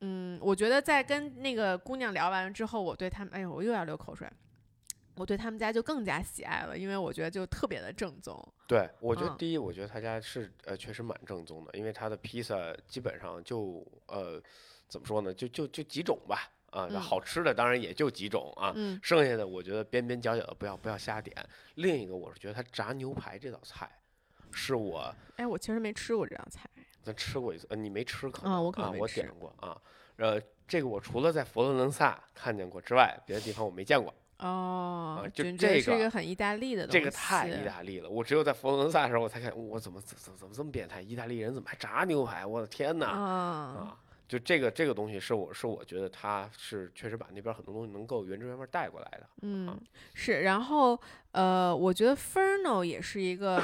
[0.00, 4.28] 嗯，我觉得在跟那个姑娘聊完了之后，我对他们，哎呦，我又要流口水。
[5.18, 8.36] 我对他们家就更加喜爱了，因为我觉得就特别的正宗。
[8.66, 14.40] 对，我觉得嗯第一，我觉得他家是呃确实蛮正宗的，因为他的披萨基本上就呃
[14.88, 21.36] 怎么说呢，就就就几种吧，啊，好吃的当然也就几种啊，嗯剩下的我觉得边边角角的不要不要瞎点。
[21.74, 23.90] 另一个我是觉得他炸牛排这道菜，
[24.52, 26.68] 是我哎，我其实没吃过这道菜。
[27.02, 29.80] 咱吃过一次，呃，你没吃可啊能啊，我我可能没吃点过啊，
[30.16, 34.12] 呃，这个我除了在佛罗伦萨看见过之外，别的地方我没见过。
[34.38, 36.98] 哦，就这个是一个很意大利的东西。
[36.98, 41.00] 这个太意大利了，我只有在佛罗伦萨的时候，我才看，我怎么怎么怎么这么变态？
[41.00, 42.46] 意大利人怎么还炸牛排？
[42.46, 43.06] 我的天哪！
[43.08, 43.98] 啊，啊，
[44.28, 49.28] 就这个这个东西是我是我觉得它是确实把那边很多东西能够原汁原味带过来的。
[49.42, 49.76] 嗯，
[50.14, 50.42] 是。
[50.42, 50.96] 然后
[51.32, 53.60] 呃，我觉得 Ferno 也是一个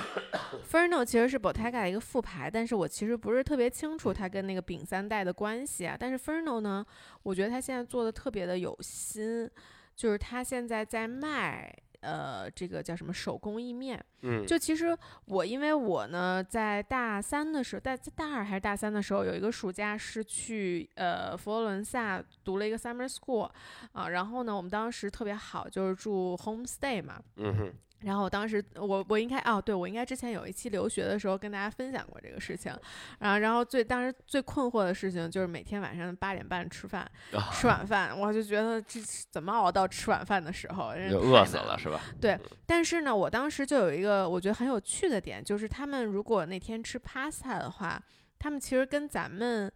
[0.68, 5.96] Ferno 其实是 Bottega 的一个副牌，但是我其实不是特别清楚它跟那个饼三代的关系啊。
[5.98, 6.84] 但是 Ferno 呢，
[7.22, 9.48] 我觉得它现在做的特别的有心，
[9.94, 11.74] 就是他现在在卖。
[12.06, 13.98] 呃这个叫什么手工意面。
[14.20, 23.50] 嗯，就其实我因为我呢在大三的时候，在在大二还是大三的时候，有一个暑假是去呃佛罗伦萨读了一个 summer school
[23.92, 27.18] 啊，然后呢我们当时特别好，就是住 homestay 嘛。
[27.36, 27.72] 嗯哼，
[28.04, 32.72] 然后我当时我我应该哦，对我应该之前有一期留学的时候跟大家分享过这个事情，
[33.18, 42.00] 然后然后最当时最困惑的事情就是每天晚上八点半吃饭，啊吃晚饭，我就觉得这怎么熬到吃晚饭的时候，就饿死了是吧？
[42.20, 48.02] 对但是呢，我当时就有一个我觉得很有趣的点，就是他们如果那天吃 pasta 的话，
[48.38, 49.72] 他们其实跟咱们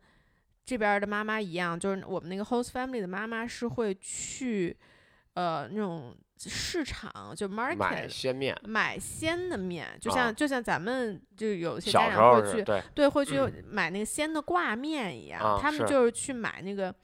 [0.65, 4.77] 这边儿的妈妈一样，就是我们那个 host family 的妈妈是会去
[5.35, 16.95] 呃那种市场就 market 买鲜面，买鲜的面，就啊像、就像咱们就有些家长会去对，对，会去买那个鲜的挂面一样，他们就是去买那个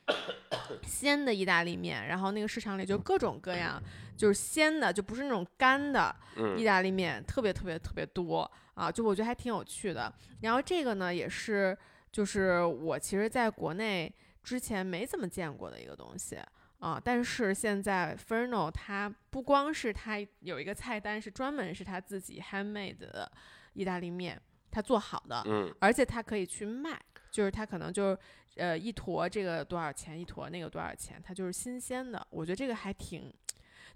[0.87, 3.83] 鲜的意大利面，然后那个市场里就各种各样，
[4.17, 10.13] 就是鲜的，就不是那种干的嗯意大利面，特别特别特别多啊，就我觉得还挺有趣的。
[10.43, 11.77] 然后这个呢，也是
[12.13, 16.39] 就是我其实在国内之前没怎么见过的一个东西。
[16.85, 23.33] 啊，但是现在 Ferno 它不光是它有一个菜单是专门是它自己 handmade 的
[23.73, 24.39] 意大利面，
[24.71, 28.19] 它做好的，嗯而且它可以去卖，就是它可能就是
[28.57, 32.27] 呃一坨这个多少钱，一坨那个多少钱，它就是新鲜的。
[32.29, 33.33] 我觉得这个还挺，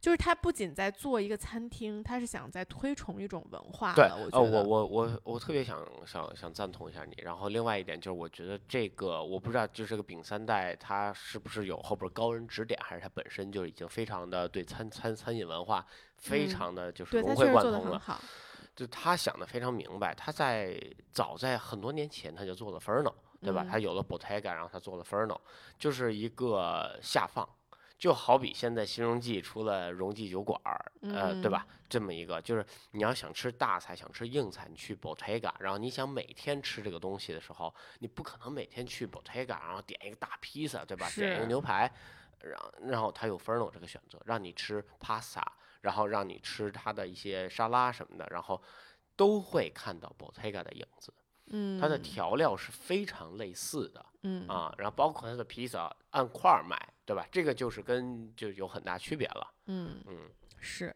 [0.01, 7.15] 就是他不仅在做一个餐厅，他是想在推崇一种文化对，我呃，觉得，我我我我特别想想想赞同一下你。
[7.23, 15.85] 然后另外一点就是，我觉得这个我不知道，就是这个饼三代他是不是有后边高人指点，还是他本身就已经非常的对餐餐餐饮文化
[16.17, 18.01] 非嗯常的就是融会贯通了。
[18.77, 20.81] 就他想的非常明白，他在
[21.11, 23.65] 早在很多年前他就做了 Ferno，对吧？
[23.65, 25.37] 嗯他有了 Bottega，然后他做了 Ferno，
[25.77, 27.45] 就是一个下放，
[27.99, 31.67] 就好比现在新荣记出了荣记酒馆儿，呃，对吧？
[31.89, 41.09] 这么一个，就是你要想吃大菜，想吃硬菜，你去 Bottega，然后你想每天吃这个东西的时候，你不可能每天去 Bottega，然后点一个大披萨，对吧？
[41.15, 41.93] 点一个牛排，
[42.41, 45.43] 然后然后它有 Ferno 这个选择，让你吃 pasta，
[45.81, 48.63] 然后让你吃它的一些沙拉什么的，然后
[49.17, 51.13] 都会看到 Bottega 的影子。
[51.51, 56.77] 嗯，它的调料是非常类似的嗯啊，然后包括它的披萨按块儿卖，
[57.09, 57.27] 对吧？
[57.33, 59.51] 这个就是跟就有很大区别了。
[59.67, 60.95] 嗯嗯，是。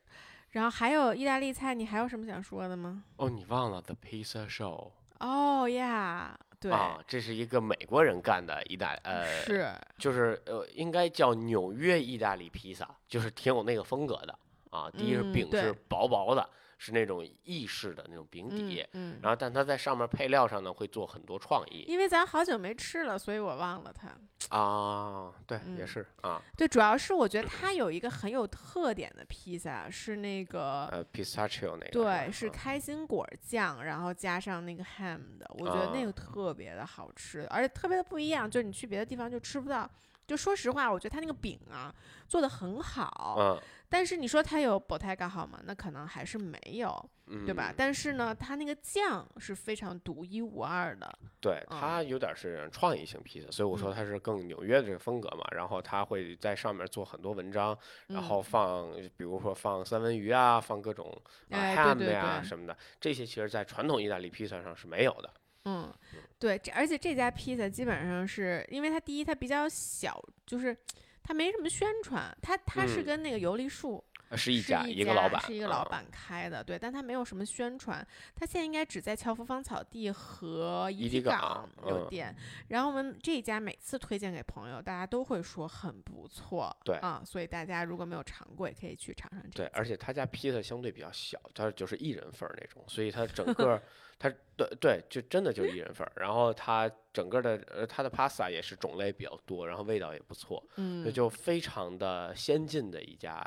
[0.51, 3.05] 然后还有意大利菜，你还有什么想说的吗？
[3.17, 14.91] 哦，你忘了 The Pizza Show 哦呀，对，啊，这是一个美国人干的意大呃，是，就是呃，应该叫纽约意大利披萨，就是挺有那个风格的啊。
[14.91, 16.47] 第一是饼是薄薄的，
[16.85, 24.09] 是那种意式的那种饼底，嗯，嗯然后但它在上面配料上呢会做很多创意因为咱好久没吃了，所以我忘了它。
[24.49, 25.33] 啊。
[25.47, 39.89] 对，也嗯是啊，对，主要是我觉得它有一个很有特点的披萨，是那个呃，pistachio 那个对，是啊开心果酱，然后加上那个 ham 的，我觉得那啊个特别的好吃，而且特别的不一样，就是你去别的地方就吃不到。
[40.27, 41.95] 就说实话，我觉得他那个饼啊
[42.29, 45.61] 做的很好，嗯但是你说他有 Bottega 好吗？
[45.65, 47.71] 那可能还是没有，嗯，对吧？
[47.77, 51.19] 但是呢，他那个酱是非常独一无二的。
[51.43, 55.45] 对，嗯它有点是创意性披萨，所以我说嗯它是更纽约的这个风格嘛。
[55.55, 61.15] 然后他会在上面做很多文章，然嗯后放，比如说放三文鱼啊，放各种
[61.51, 65.31] ham 对呀对什么的，这些其实在传统意大利披萨上是没有的。
[65.65, 65.93] 嗯，
[66.39, 70.77] 对，这而且这家披萨基本上是因为它第一它比较小，就是
[71.23, 73.05] 它没什么宣传，它它是嗯。
[73.05, 82.35] 跟那个油梨树呃是一是家一个老板，是一个老啊板开的，对，但他没有什么宣传，他现在应该只在樵夫芳草地和怡迪港有店。
[82.69, 93.81] 然后我们这一家每次推荐给朋友，大家都会说很不错，对啊，所以大家如果没有尝过，也可以去尝尝这对，而且他家披萨相对比较小，他就是一人份儿那种，所以他整个
[94.19, 96.13] 他对对，就真的就一人份儿。
[96.17, 103.45] 然后他整个的呃，它的 pasta 也是种类比较多，然后味道也不错，嗯那，就非常的先进的一家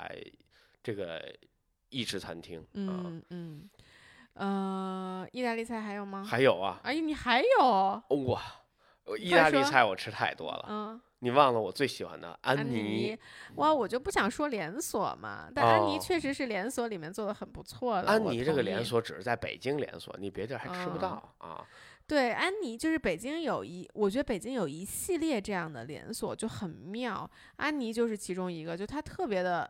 [0.86, 1.19] 这个
[1.89, 2.60] 意式餐厅。
[2.60, 3.69] 啊，嗯嗯，
[4.36, 6.24] 呃，意大利菜还有吗？
[6.24, 8.04] 还有啊，哎，你还有？
[8.28, 8.39] 哇，
[9.06, 10.65] 我意大利菜我吃太多了。
[10.69, 13.17] 嗯，你忘了我最喜欢的安安妮。
[13.56, 18.08] 哇，我就不想说连锁嘛，但安妮哦确实是连锁里面做的很不错的。
[18.08, 21.65] 安妮这个连锁只是在北京连锁，你别地儿还吃不嗯到啊。
[22.08, 29.67] 对，安妮就是北京有一，我觉得北京有一系列这样的连锁就很妙，安妮就是其中一个，就它特别的，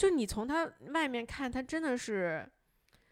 [0.00, 2.48] 就你从它外面看，它真的是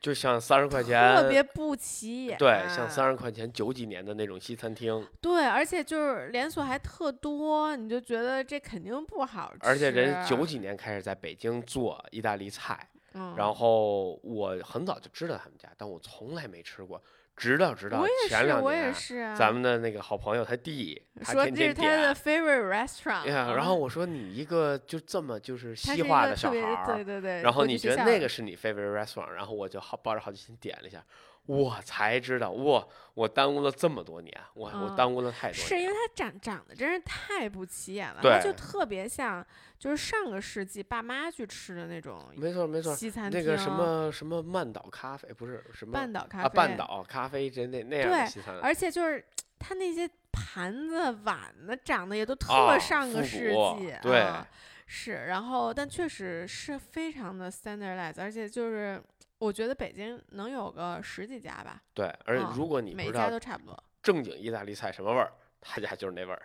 [0.00, 3.14] 就像三十块钱，特别不起眼，对，像三十。
[3.14, 17.02] 块钱九几年的那种西餐厅，对，而且就是连锁还特多，你就觉得这肯定不好吃，而且人九几年开始在北京做意大利菜，嗯，然后我很早就知道他们家，但我从来没吃过，
[17.38, 19.34] 直到直到前两我也年，是啊。
[19.34, 22.42] 咱们的那个好朋友他弟，他说天天这是他的点。
[22.42, 31.02] favorite restaurant，呀，啊然后我说你一个就这么就是西化的小孩儿，对对对，然后你觉得那个是你 favorite restaurant，然后我就好抱着好奇心点了一下，
[31.48, 35.88] 我才知道，哇，我耽误了这么多年，我我嗯耽误了太多是因。
[35.88, 39.44] 为它长长得真是太不起眼了，它就特别像
[39.78, 49.24] 就是上个世纪爸妈去吃的那种没错没错，西餐厅，那个什么什么曼岛咖啡不是什么半岛咖啡，啊半岛咖啡这那那样西餐，而且就是
[49.58, 54.46] 它那些盘子碗子长得也都特啊上个世古纪，对啊
[54.86, 59.02] 是，然后但确实是非常的 standardized，而且就是
[59.38, 63.84] 我觉得北京能有个十几家吧，对，而且啊如果你不每一家都差不多。
[64.02, 66.42] 正经意大利菜什么味儿，他家就是那味儿，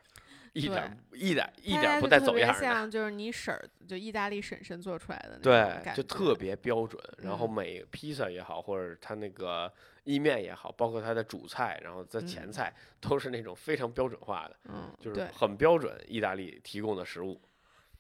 [0.54, 2.60] 一点儿一点儿一点儿不带走样儿的。
[2.60, 7.02] 像就是你婶儿，就意大利婶婶做出来的那种对，就特别标准。
[7.20, 9.72] 然后嗯每披萨也好，或者他那个
[10.04, 17.42] 意面也好，包括他的主菜，然后在前嗯菜都是那种非常标准化的，嗯，就是很标准意大利提供的食物。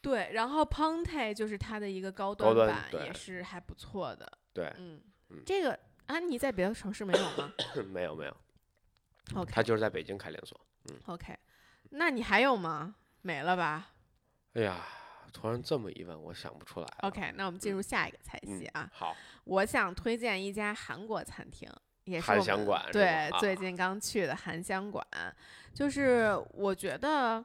[0.02, 4.30] 对，然后 Ponte 就是它的一个高高端版，对也是还不错的。
[4.54, 7.52] 对，嗯嗯，这个安妮在别的城市没有吗
[7.92, 8.38] 没有没有
[9.36, 10.60] ，？OK 他就是在北京开连锁。
[11.06, 11.36] OK，
[11.92, 12.96] 那你还有吗？
[13.22, 13.90] 没了吧
[14.54, 14.86] 哎呀，
[15.32, 16.98] 突然这么一问，我想不出来了。
[17.04, 18.90] ？OK，那我们进入下一个菜系嗯啊。
[18.94, 21.70] 好，我想推荐一家韩国餐厅，
[22.04, 25.06] 也是韩我们香馆是对吧，啊最近刚去的韩香馆。
[25.74, 27.44] 就是我觉得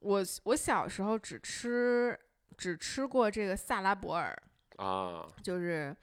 [0.00, 2.18] 我我小时候只吃
[2.56, 4.34] 只吃过这个萨拉伯尔，
[4.76, 5.94] 啊，就是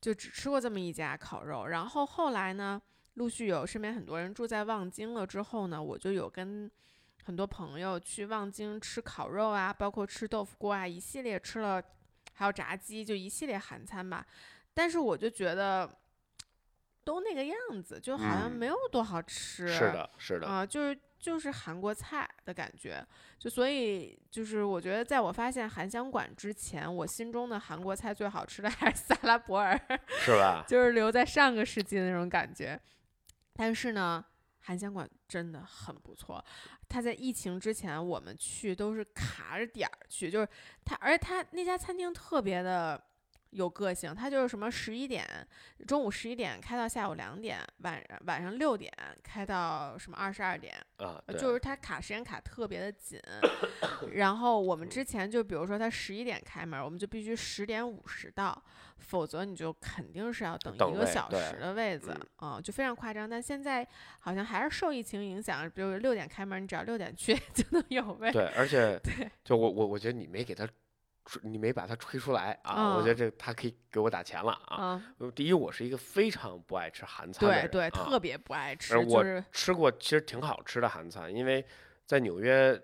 [0.00, 2.80] 就只吃过这么一家烤肉，然后后来呢，
[3.14, 6.70] 陆续有身边很多人住在望京了之后呢，我就有跟
[7.24, 11.82] 很多朋友去望京吃烤肉啊，包括吃豆腐锅啊，一系列吃了，
[12.34, 14.24] 还有炸鸡，就一系列韩餐吧。
[14.72, 15.90] 但是我就觉得
[17.04, 19.66] 都那个样子，就好像嗯没有多好吃。
[19.66, 23.04] 是的，是的，啊、就是就是韩国菜的感觉，
[23.38, 29.78] 就所以就是我觉得，在我发现韩香馆之前，我心中的韩国菜最好吃的还是萨拉伯尔，
[30.24, 30.64] 是吧？
[30.68, 32.80] 就是留在上个世纪的那种感觉。
[33.52, 34.24] 但是呢，
[34.60, 36.44] 韩香馆真的很不错。
[36.88, 40.48] 他在疫情之前，我们去都是卡着点儿去，就是
[40.84, 43.02] 他，而且它那家餐厅特别的
[43.50, 45.26] 有个性，他就是什么十一点，
[45.86, 53.20] 中午十一点开到下午两点，晚晚上六点开到什么二十二点，啊，呃，就是他卡时间卡特别的紧，
[54.12, 58.62] 然后我们之前就比如说他十一点开门，我们就必须十点五十到，
[58.98, 63.28] 否则你就肯定是要等一个小时的位子嗯啊、就非常夸张。
[63.28, 63.86] 但现在
[64.20, 68.30] 好像还是受疫情影响，比如六点开门，你只要六点去 就能有位。
[68.30, 70.74] 对，而且对就我我我觉得你没给他吹，
[71.42, 75.02] 你没把它吹出来啊，我觉得嗯这他可以给我打钱了啊。
[75.34, 81.64] 第一，我是一个非常不爱吃韩餐的人，对对，啊特别不爱吃，而我吃过其实挺好吃的韩餐，因为
[82.06, 82.80] 在纽约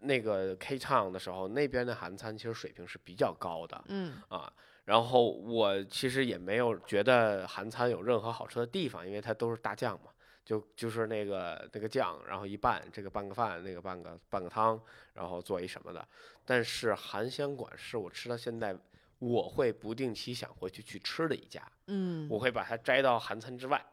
[0.00, 4.52] 那个 K Town 的时候，那边的韩餐其实水平是比较高的嗯啊。
[4.84, 10.12] 然后我其实也没有觉得韩餐有任何好吃的地方，因为它都是大酱嘛，
[10.46, 14.80] 就就是那个那个酱，然后一拌，这个拌个饭，那个拌个拌个汤，
[15.12, 16.06] 然后做一什么的。
[16.44, 18.74] 但是韩香馆是我吃到现在，
[19.18, 23.84] 我会不定期想回去去吃的一家，嗯我会把它摘到韩餐之外。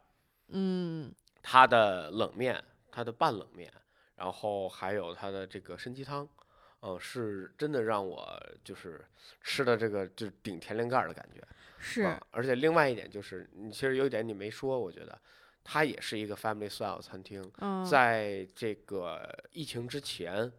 [0.49, 1.11] 嗯
[1.41, 3.73] 它的冷面，它的拌冷面，
[4.15, 6.29] 然后还有它的这个参鸡汤，
[6.81, 9.03] 嗯、是真的让我就是
[9.41, 11.41] 吃的这个就是顶天灵盖儿的感觉。
[11.79, 15.19] 是啊，而且另外一点就是，你其实有一点你没说，我觉得
[15.63, 19.21] 它也是一个 family style 餐厅，嗯在这个
[19.51, 20.51] 疫情之前，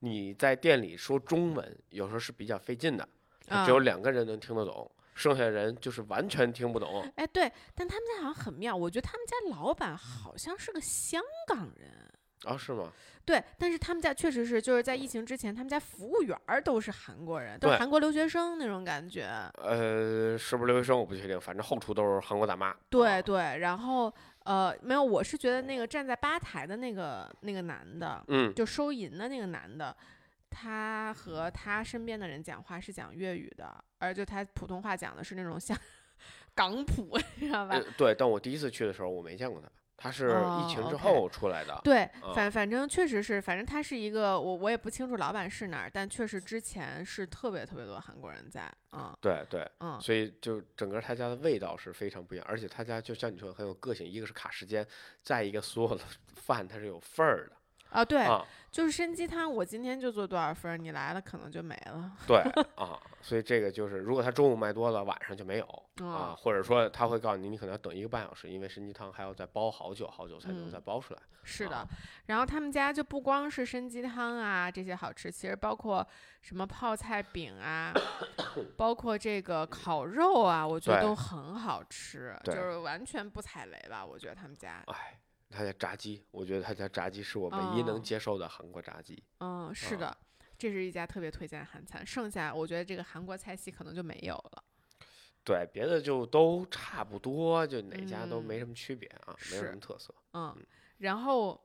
[0.00, 3.08] 你在店里说中文有时候是比较费劲的，
[3.48, 7.02] 啊只有两个人能听得懂，剩下的人就是完全听不懂。
[7.16, 12.10] 哎，对，但他们家好像很妙，我觉得他们家老板好像是个香港人。
[12.44, 12.92] 啊，是吗？
[13.24, 19.28] 对，但是他们家确实是，就是在疫情之前，他们家服务员儿都是韩国人，都是韩国留学生那种感觉。
[19.54, 22.68] 呃，是不是留学生我不确定，反正后厨都是韩国大妈。
[22.68, 24.14] 啊对对，然后
[24.48, 29.94] 呃，没有，我是觉得那个站在吧台的那个那个男的，嗯，就收银的那个男的，
[30.48, 35.76] 他和他身边的人讲话是讲粤语的，而就他普通话讲的是那种像
[36.56, 37.74] 港普，你知道吧？
[37.74, 39.68] 呃，对，但我第一次去的时候我没见过他，
[40.00, 41.78] 他是哦疫情之后出来的。
[41.82, 54.86] 对，啊反反正确实是，反正他是一个，我我也不清楚老板是哪儿，但确实之前是特别特别多韩国人在，嗯对对，嗯，所以就整个他家的味道是非常不一样，而且他家就像你说的很有个性，一个是卡时间，
[55.22, 56.04] 再一个所有的
[56.36, 57.56] 饭它是有份儿的。
[57.90, 62.12] 啊，对，啊，就是参鸡汤，我今天就做多少份儿，你来了可能就没了。
[62.26, 62.38] 对
[62.76, 65.64] 啊，所以这个就是，如果他中午卖多了，晚上就没有
[66.02, 71.20] 啊，啊，或者说他会告诉你，你可能要等一个半小时，因为参鸡汤还要再煲好久好久才能嗯再煲出来。
[71.42, 71.86] 是的啊。
[72.26, 76.06] 然后他们家就不光是参鸡汤啊这些好吃，其实包括
[76.42, 77.94] 什么泡菜饼啊，
[78.76, 84.04] 包括这个烤肉啊，我觉得都很好吃，就是完全不踩雷吧？
[84.04, 85.18] 我觉得他们家，哎，
[85.50, 89.22] 他家炸鸡，我觉得他家炸鸡是我唯一哦能接受的韩国炸鸡。
[89.40, 90.18] 嗯，是啊的。
[90.58, 94.64] 这是一家特别推荐的韩餐，剩下我觉得这个韩国菜系可能就没有了。
[95.44, 100.12] 对，别的就都差不多，就哪家都没嗯什么区别啊，没有什么特色。
[100.32, 100.54] 嗯，
[100.98, 101.58] 然后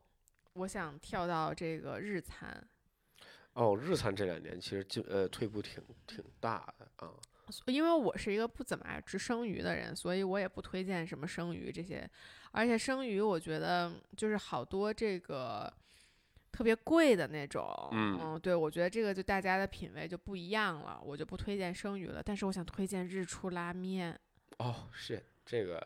[0.54, 2.66] 我想跳到这个日餐，
[3.54, 7.12] 哦，日餐这两年其实进呃退步挺挺大的啊。
[7.68, 12.10] 因为我是一个不怎么爱吃生鱼的人，所以我也不推荐什么生鱼这些。
[12.52, 15.72] 而且生鱼，我觉得就是好多这个
[16.52, 22.22] 特别贵的那种，嗯对我觉得这个就大家的品味就不一样了，我就不推荐生鱼了。
[22.24, 24.20] 但是我想推荐日出拉面，
[24.60, 25.82] 哦，是这个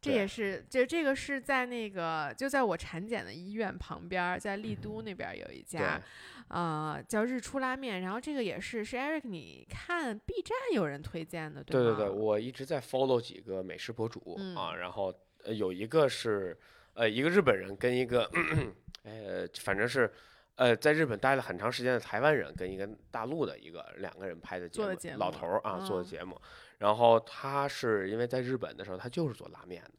[0.00, 6.00] 这也是就这个是在那个就在我产检的医院旁边儿，在丽都那边儿有一对家，
[6.48, 8.00] 呃，叫日出拉面。
[8.00, 11.66] 然后这个也是是 Eric，你看 B 站有人推荐的，吗？
[11.68, 16.58] 对对对，我一直在 follow 几个美食博主、嗯啊，然后呃有一个是
[16.94, 18.28] 呃一个日本人跟一个
[19.04, 20.10] 呃反正是
[20.54, 26.40] 呃在日本待了很长时间的台湾人跟一个大陆的一个两个人拍的节目，老头儿啊、做的嗯节目，
[26.80, 29.92] 然后他是因为在日本的时候他就是做拉面的。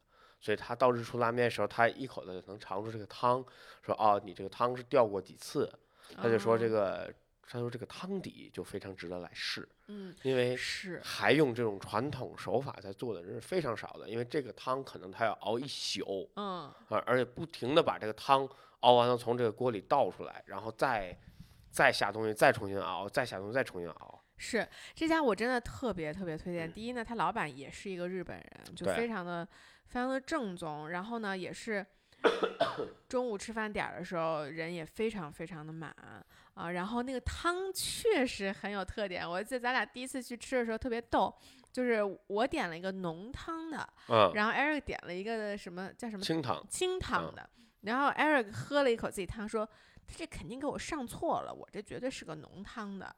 [0.43, 3.45] 所以他到日出拉面的时候，他一口子能尝出这个汤，
[3.83, 5.71] 说哦，你这个汤是掉过几次，
[6.17, 7.13] 他就说这哦，个，
[7.43, 21.15] 他说这个汤底就非常值得来试，嗯，因为是，还用这种传统手法在做的人是非常少的，因为这个汤可能他要熬一宿嗯，而，而且不停的把这个汤熬完了从这个锅里倒出来，然后再
[21.69, 24.20] 再下东西，再重新熬，再下东西，再重新熬。
[24.41, 26.71] 是这家我真的特别特别推荐。
[26.73, 29.47] 第一呢，他老板也是一个日本人，就非常的
[29.85, 30.89] 非常的正宗。
[30.89, 31.85] 然后呢，也是
[33.07, 35.91] 中午吃饭点儿的时候人也非常非常的满
[36.55, 36.71] 啊。
[36.71, 41.33] 然后那个汤确实很有特点，我记得咱俩第一次去吃的时候特别逗，
[41.71, 47.49] 就是我点了一个浓汤的，嗯，然后 Eric 点了一个什么叫什么清汤，清汤嗯的，
[47.81, 49.65] 然后 Eric 喝了一口自己汤，说
[50.07, 53.15] 他这肯定给我上错了，我这绝对是个浓汤的。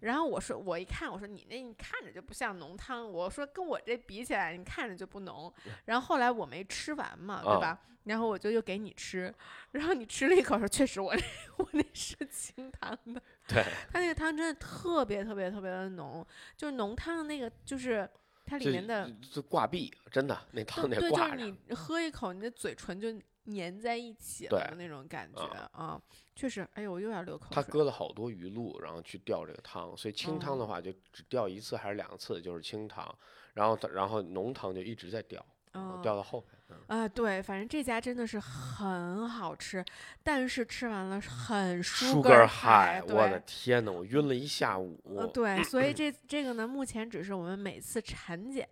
[0.00, 5.52] 然后我说，我一看，我说你那你看着就不像浓汤，我说跟我这比起来，你看着就不浓。
[5.86, 7.80] 然后后来我没吃完嘛，对啊吧？
[8.04, 9.34] 然后我就又给你吃，
[9.72, 11.22] 然后你吃了一口说，确实我那
[11.58, 16.24] 我那是清汤的， 对，它那个汤真的特别特别特别的浓，
[16.56, 18.08] 就是浓汤的那个就是
[18.44, 21.16] 它里面的就挂壁，真的那汤对对，就。
[21.16, 23.08] 是你喝一口，你的嘴唇就
[23.46, 26.00] 粘在一起了的那种感觉啊啊，
[26.36, 27.72] 确实，哎呦，我又要流口水他水。
[27.72, 33.12] 搁了好多鱼露，然后去调这个汤，所以清汤的哦话就只调一次还是两次，就是清汤，
[33.54, 36.50] 然后然后浓汤就一直在调，哦调到后面。
[36.68, 39.84] 嗯啊，对，反正这家真的是很好吃，
[40.24, 43.38] 但是吃完了很舒舒根儿海，我的。
[43.46, 45.00] 天呐，我晕了一下午。
[45.16, 48.68] 呃，对，所以这这个呢，目前只是我们每次产检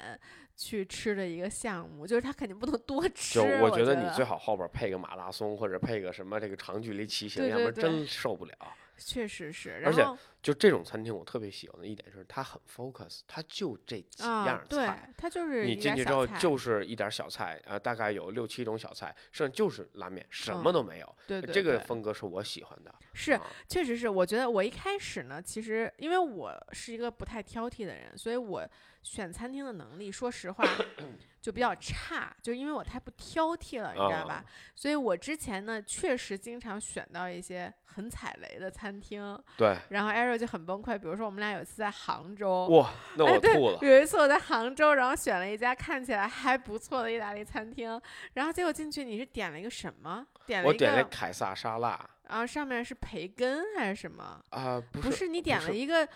[0.57, 3.35] 去吃的一个项目，就是他肯定不能多 吃。
[3.35, 8.55] 就我觉得你最好后边配个马拉松或者配个什么这个长距离骑行，要不然真受不了。
[8.97, 10.07] 确实是，而且
[10.45, 21.17] 就这种餐厅，我特别喜欢的一点是它很 focus，它就这几啊样，对菜。，它就是你进去之后就是一点小菜，呃，大概有六七种小菜，剩下就是拉面，什么嗯都没有。
[21.27, 22.95] 对对这个风格是我喜欢的。
[23.15, 28.69] 是啊确实是，我觉得我一开始呢，其实因为我是一个不太挑剔的人，所以我
[29.03, 30.63] 选餐厅的能力，说实话
[31.41, 34.35] 就比较差，就因为我太不挑剔了，你知道吧？
[34.35, 40.99] 啊所以我之前呢，确实经常选到一些很踩雷的餐厅，对，然后就很崩溃。
[40.99, 43.79] 比如说我们俩有一次在杭州，哇，那我吐了。
[43.83, 48.01] 有一次我在杭州，然后选了一家看起来还不错的意大利餐厅，
[48.35, 50.27] 然后结果进去你是点了一个什么？
[50.47, 54.41] 点了我一个，点了凯撒沙拉然后上面是培根还是什么？
[54.51, 56.09] 啊，不是不是你点了一个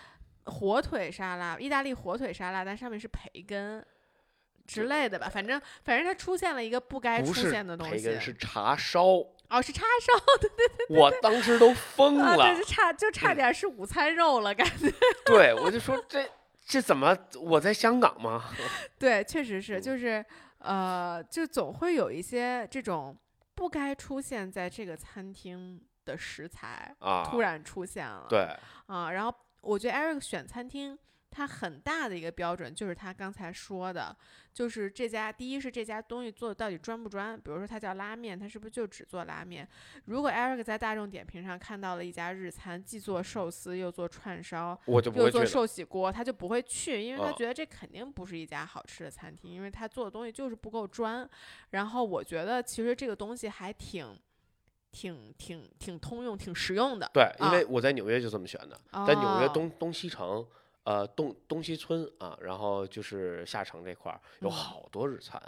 [0.45, 3.85] 火腿沙拉，意大利火腿沙拉，但上面是培根
[4.67, 7.93] 之类的吧，反正反正它出现了一个不该出现的东西。
[7.95, 9.19] 培根，是茶烧，
[9.51, 12.65] 哦，是叉烧对 对对我当时都疯啊，了对，就。
[12.65, 14.93] 差就差点是午餐肉了，感觉。
[15.25, 16.29] 对，我就说这
[16.67, 18.45] 这怎么我在香港吗？
[18.99, 20.25] 对，确实是，嗯就是
[20.59, 23.17] 呃，就总会有一些这种
[23.55, 28.27] 不该出现在这个餐厅的食材啊，突然出现了。
[28.29, 28.41] 对，
[28.87, 30.99] 啊，然后我觉得 Eric 选餐厅
[31.31, 34.17] 它很大的一个标准就是他刚才说的，
[34.53, 39.69] 就是这家第一是这家东西做的到底专不专，比如说它叫拉面，它是不是就只做拉面？
[40.07, 51.29] 如果 Eric 在大众点评上看到了一家日餐，既做寿司又做串烧，我就又做寿喜锅，他就不会去，因为他啊觉得这肯定不是一家好吃的餐厅，因为他做的东西就是不够专。
[51.71, 54.19] 然后我觉得其实这个东西还挺。
[54.91, 57.09] 挺挺挺通用，挺实用的。
[57.13, 60.45] 对，因啊为我在纽约就这么选的，在纽约哦东东西城，
[60.89, 65.41] 呃东东西村啊，然后就是下城这块儿有嗯好多日餐。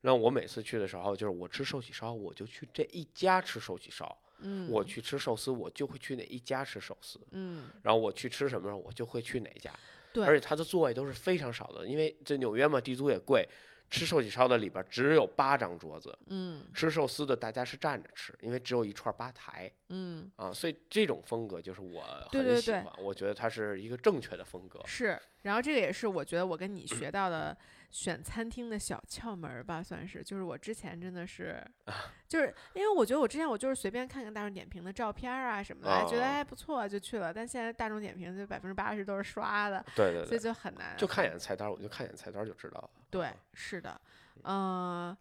[0.00, 4.06] 然后我每次去的时候，就是我吃寿喜烧，我就去这一家吃寿喜烧；
[4.38, 7.20] 嗯，我去吃寿司，我就会去哪一家吃寿司。
[7.32, 9.70] 嗯，然后我去吃什么我就会去哪一家。
[10.14, 13.46] 对，而且它的座位都是非常少的，因为这纽约嘛，地租也贵。
[13.88, 24.80] 吃寿喜烧的里边只有八张桌子，嗯吃寿司的大家是站着吃，因为只有一串吧台嗯啊，所以这种风格就是我对对对很喜欢，我觉得它是一个正确的风格。
[24.84, 25.18] 是。
[25.42, 27.56] 然后这个也是我觉得我跟你学到的
[27.96, 30.22] 选餐厅的小窍门儿吧，算是。
[30.22, 31.64] 就是我之前真的是，
[32.28, 37.32] 就是因为我觉得我之前我就是随便看看大众点评的照片儿啊什么的，哎觉得哦还不错就去了。
[37.32, 40.94] 但现在大众点评就百分之八十都是刷的，所以对所以，就很难。
[40.98, 42.90] 就看一眼菜单，我就看一眼菜单就知道了。
[43.08, 43.98] 对，是的，
[44.44, 45.16] 嗯、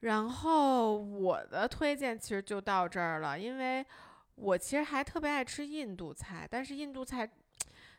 [0.00, 3.84] 然后我的推荐其实就到这儿了，因为
[4.36, 7.28] 我其实还特别爱吃印度菜，但是印度菜，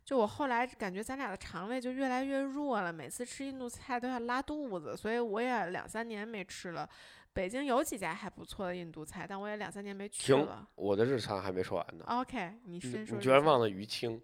[0.06, 6.88] 就我后来感觉咱俩的肠胃就越来越弱了，每次吃印度菜都要拉肚子，所以我也两三年没吃了。
[7.34, 10.66] 北京有几家还不错的印度菜，但我也两三年没去停了。
[10.76, 13.18] 我的日常还没说完呢，OK，你你先说。
[13.18, 14.22] 你居然忘了鱼青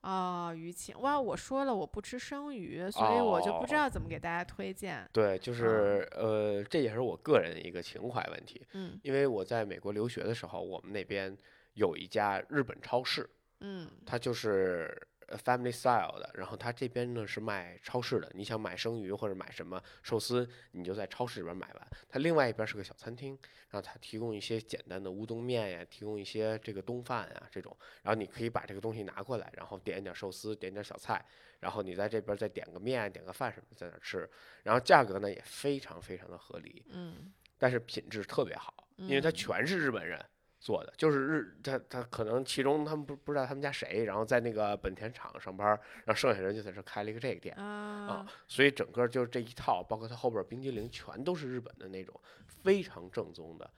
[0.00, 1.20] 哦，鱼青哇！
[1.20, 5.08] 我说了我不吃生鱼，所以我就不知哦道怎么给大家推荐。
[5.12, 11.36] 对，就是呃，这也是我个人的一个情怀问题，嗯因为我在美国留学的时候，我们那边
[11.74, 13.28] 有一家日本超市，
[13.60, 13.90] 嗯。
[14.04, 21.88] 它就是呃 family style 的，然后它这边呢是卖超市的，你想买生鱼或者买什么寿司，你就在超市里边买完。
[22.08, 23.30] 它另外一边是个小餐厅，
[23.70, 31.24] 然后它提供一些简单的乌冬面呀，提供一些这个冬饭啊这种，然后你可以把这个东西拿过来，然后点一点寿司，点点小菜，
[31.58, 34.28] 然后你在这边再点个面、点个饭什么的在那吃，
[34.62, 37.32] 然后价格呢也非常非常的合理，嗯。
[37.58, 39.32] 但是品质特别好，因为它嗯。
[39.32, 40.22] 全是日本人
[40.66, 45.68] 做的，就是日他他可能其中他们不不知道他们家谁，然后在那个本田厂上班，
[46.04, 47.64] 然后剩下人就在这开了一个这个店啊
[48.08, 53.70] 啊，所以整个就是这一套，包括它后边冰激凌全都是日本的那种非常正宗的。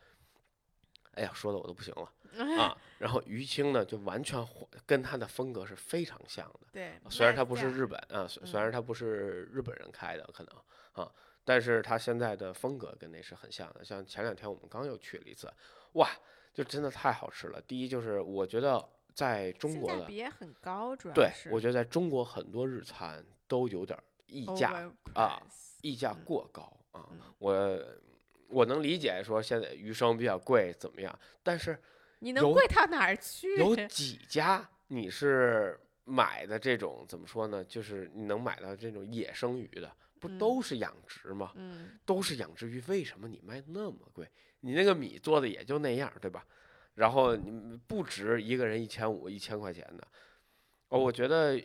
[1.12, 2.10] 哎呀，说的我都不行了
[2.62, 2.74] 啊！
[2.98, 4.42] 然后于青呢，就完全
[4.86, 6.60] 跟他的风格是非常像的。
[6.72, 11.12] 对，虽然他不是日本啊，虽虽然他不是日本人开的，可能啊，
[11.44, 13.84] 但是他现在的风格跟那是很像的。
[13.84, 15.52] 像前两天我们刚又去了一次，
[15.94, 16.08] 哇，
[16.58, 17.60] 就真的太好吃了。
[17.62, 18.84] 第一就是我觉得
[19.14, 25.40] 在中国的，很高，主要对我觉得在中国很多日餐都有点儿溢价，啊
[25.82, 27.20] 溢价嗯过高啊嗯。
[27.38, 27.80] 我
[28.48, 31.80] 我能理解说现在鱼生比较贵怎么样，但是
[32.18, 33.54] 你能有贵到哪儿去？
[33.54, 37.62] 有 几家你是买的这种怎么说呢？
[37.62, 41.52] 就是你能买到这种野生鱼的，不嗯都是养殖吗？
[41.54, 44.28] 嗯都是养殖鱼，为什么你卖那么贵？
[44.60, 46.46] 你那个米做的也就那样，对吧？
[46.94, 50.06] 然后你不值一个人一千五、一千块钱的。
[50.88, 51.56] 哦，我觉得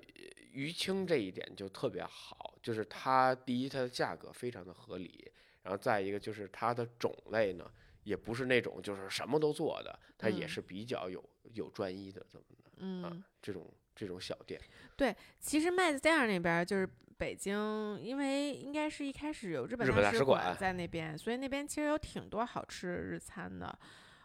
[0.51, 5.31] 于青这一点就特别好，就是它第一它的价格非常的合理，
[5.63, 7.71] 然后再一个就是它的种类呢，
[8.03, 11.23] 也不是那种就是什么都做的，它也嗯是比较有
[11.53, 12.69] 有专一的这么的
[13.07, 14.61] 啊嗯，这种这种小店。
[14.95, 16.87] 对其实麦子店那边就是
[17.17, 23.77] 北京，因为应该是一开始有日本大使使馆在那边，所以那边其实有挺多好吃的日餐的。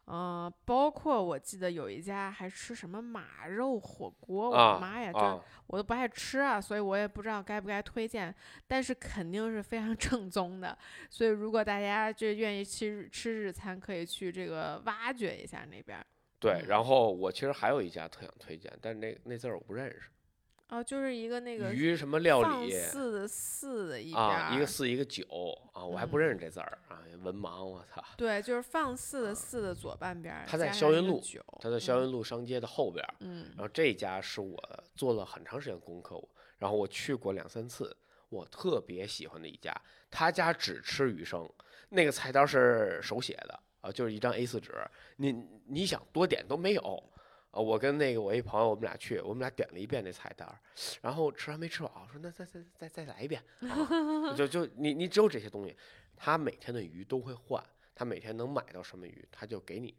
[0.07, 8.34] 呃，包括我记得有一家还吃什么马肉火锅，我的啊妈呀，就啊，我都不爱吃啊，所以我也不知道该不该推荐，
[8.66, 10.78] 但是肯定是非常 正宗的。
[11.11, 16.07] 所以如果大家就愿意去吃日餐，可以去这个挖掘一下那边儿。
[16.41, 20.09] 对，嗯然后我其实还有一家特想推荐，但是那那字儿我不认识，
[20.69, 25.25] 哦，就是一个那个鱼什么料理四的肆的一边啊，一个四一个九
[25.73, 28.05] 啊，我还不嗯认识这字儿啊，文盲，我操！
[28.19, 33.03] 对，就是放肆的肆的左半边儿，它在霄云路一个九它在霄云路商街的后边
[33.57, 34.62] 然后这家是我
[34.95, 36.23] 做了很长时间功课，
[36.59, 37.97] 然后我去过两三次，
[38.29, 39.75] 我特别喜欢的一家，
[40.11, 41.49] 他家只吃鱼生，
[41.89, 44.75] 那个菜单是手写的啊，就是一张 A 四纸，
[45.16, 45.33] 你
[45.66, 47.03] 你想多点都没有。
[47.51, 50.59] 啊，我跟那个我一朋友，我们俩去，我们俩点了一遍那菜单儿，
[51.01, 55.76] 然后吃完没吃饱，说那再再再再来一遍，啊、 就就你你只有这些东西，
[56.16, 57.62] 他每天的鱼都会换，
[57.94, 59.94] 他每天能买到什么鱼，他就给你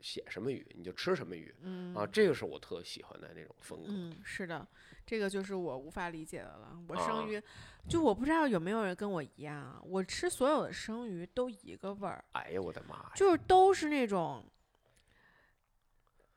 [0.00, 3.86] 写什么鱼，你就吃什么鱼，嗯啊，这个是我特喜欢的那种风格。
[3.88, 4.66] 嗯，是的，
[5.06, 6.78] 这个就是我无法理解的了。
[6.88, 7.42] 我啊生鱼，
[7.88, 13.12] 就我不知道有没有人跟我一样啊，我吃所有的生鱼都一个味儿，哎呀，我的妈呀！
[13.14, 14.44] 就是都是那种，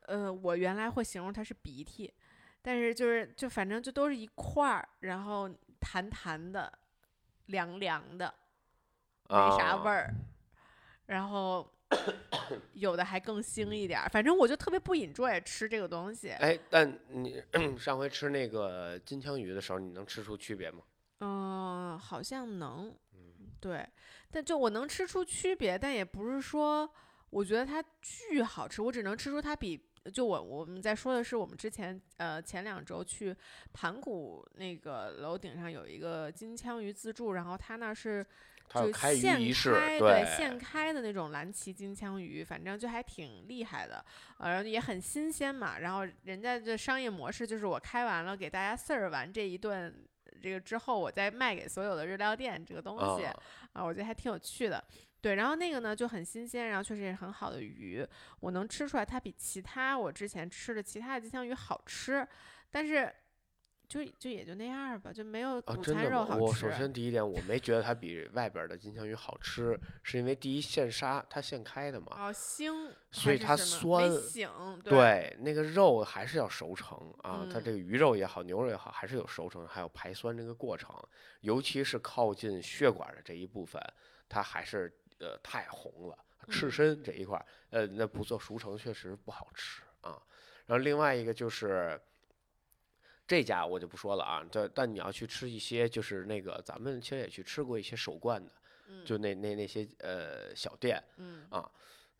[0.07, 2.13] 呃，我原来会形容它是鼻涕，
[2.61, 5.49] 但是就是就反正就都是一块儿，然后
[5.79, 6.71] 弹弹的，
[7.47, 8.33] 凉凉的，
[9.29, 10.13] 没啥味儿。
[11.07, 11.69] 然后
[12.73, 16.29] 有的还更腥一点儿，反正我就特别不 enjoy 吃这个东西。
[16.29, 17.43] 哎，但你
[17.77, 20.81] 上回吃那个金枪鱼的时候，你能吃出区别吗？
[21.19, 23.87] 嗯，好像能，嗯对，
[24.31, 26.89] 但就我能吃出区别，但也不是说
[27.29, 29.77] 我觉得它巨好吃，我只能吃出它比
[30.11, 33.35] 就我我们在说的是我们之前呃前两周去
[33.71, 38.25] 盘古那个楼顶上有一个金枪鱼自助，然后他那是
[38.73, 39.37] 就现，
[39.73, 44.03] 开对，现开的那种蓝鳍金枪鱼，反正就还挺厉害的，
[44.37, 45.79] 呃也很新鲜嘛。
[45.79, 49.93] 然后人家的商业模式就是我开完了给大家 serve 完这一顿。
[50.41, 53.33] 这个之后，我再卖给所有的日料店这个东西，啊
[53.71, 54.83] 啊，我觉得还挺有趣的。
[55.23, 58.05] 对，然后那个呢就很新鲜，然后确实也是很好的鱼，
[58.41, 62.27] 我能吃出来它比其他我之前吃的其他的金枪鱼好吃，
[62.69, 63.09] 但是
[63.87, 65.81] 就就也就那样儿吧，就没有啊，午？
[65.81, 66.41] 餐肉好吃。
[66.41, 66.91] 我首先。
[66.91, 74.49] 第一点，我没觉得它比外边儿的金枪鱼好吃，是因为第一现杀，它现开的嘛，哦，腥，所以它酸醒，
[74.83, 77.63] 对，对，那个肉还是要熟成啊，它嗯。
[77.63, 80.93] 这个鱼肉也好，牛肉也好，还是有熟成，还有排酸这个过程，
[81.39, 83.81] 尤其是靠近血管的这一部分，
[84.27, 84.91] 它还是
[85.23, 86.17] 呃太红了，
[86.49, 90.21] 赤嗯身这一块儿，呃，那不做熟成确实不好吃啊。
[90.65, 91.99] 然后另外一个就是。
[93.25, 98.51] 这家我就不说了啊，这但你要去吃一些，就是那个咱们其实也去吃过一些手灌的，
[98.87, 101.47] 嗯就那那那些呃小店，嗯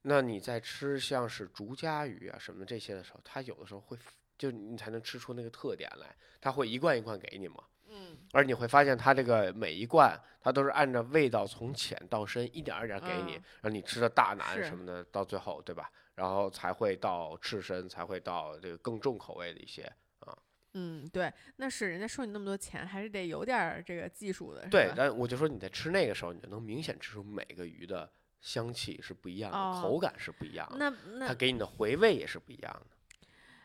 [0.02, 3.98] 那你在吃像是竹夹鱼啊什么这些的时候，它有的时候会，
[4.38, 7.62] 就你才能吃出那个特点来，它会一罐一罐给你嘛。
[7.94, 15.90] 嗯而你会发现它这个每一罐，它都是按照味道从浅到深一点儿一点儿给你嗯，让你吃的大难什么的，到最后对吧？
[16.16, 19.84] 然后才会到赤身，才会到这个更重口味的一些
[20.20, 20.36] 啊。
[20.74, 30.90] 嗯，对，那是人家收你那么多钱，还是得有点儿这个技术的，对但我就说你在吃那个时候，你就能明显吃出每个鱼的香气是不一样的，哦口感是不一样的，那
[31.20, 32.93] 那它给你的回味也是不一样的。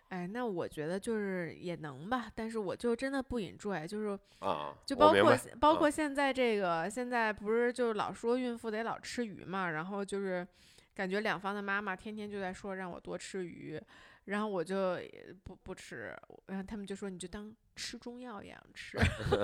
[0.09, 5.77] 哎，那我觉得就是也能吧，但是我就真的不 enjoy，就是啊，就包括包嗯。
[5.77, 10.47] 括现在这个，现在不是就老说孕妇得老吃鱼嘛，然后就是
[10.95, 13.81] 感觉两方的妈妈天天就在说让我多吃鱼，
[14.29, 16.15] 然后我就也不不吃，
[16.47, 18.99] 然后他们就说你就当吃中药一样吃，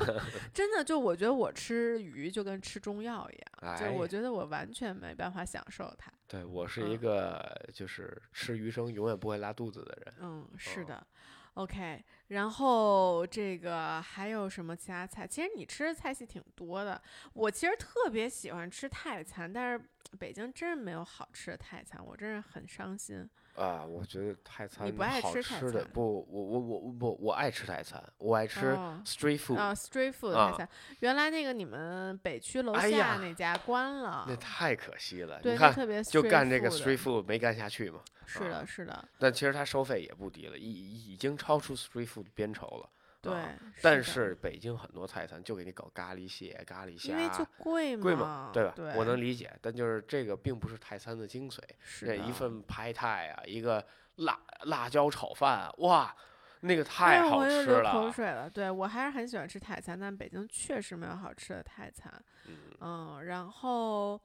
[0.52, 6.12] 真的就我觉得我吃鱼就跟吃中药一样，就我哎觉得我完全没办法享受它。
[6.28, 10.14] 对我是一嗯个就是吃鱼生永远不会拉肚子的人。
[10.20, 11.06] 嗯，是哦的。
[11.54, 15.24] OK，然后这个还有什么其他菜？
[15.24, 17.00] 其实你吃的菜系挺多的。
[17.32, 19.84] 我其实特别喜欢吃泰餐，但是
[20.18, 23.26] 北京真是没有好吃的泰餐，我真是很伤心。
[23.54, 30.68] 啊，我觉得泰餐不爱好吃泰餐不，我我我不我爱吃泰餐，我爱吃哦 street food，、啊，street food 啊泰餐，
[31.00, 35.40] 原来那个你们北区楼下那家关了，那太可惜了。
[35.40, 38.00] 对，你看，特别就干这个 street food 没干下去嘛。
[38.26, 42.88] 是的，是的，但其实它收费也不低了，已已经超出 street food 边酬了。
[43.24, 43.50] 对啊。
[43.82, 48.72] 但是北京很多泰餐就给你搞咖喱蟹、咖喱因为就虾，贵贵嘛，对吧？
[48.76, 51.58] 对，我能理解，但就是这个并不是泰餐的精髓。
[51.80, 53.84] 是一份排泰啊，一个
[54.16, 56.14] 辣辣椒炒饭，哇，
[56.60, 58.12] 那个哎太好吃流口了。
[58.12, 58.48] 水了。
[58.48, 62.12] 对我还是很喜欢吃泰餐，但北京确实没有好吃的泰餐。
[62.46, 64.20] 嗯，嗯，然后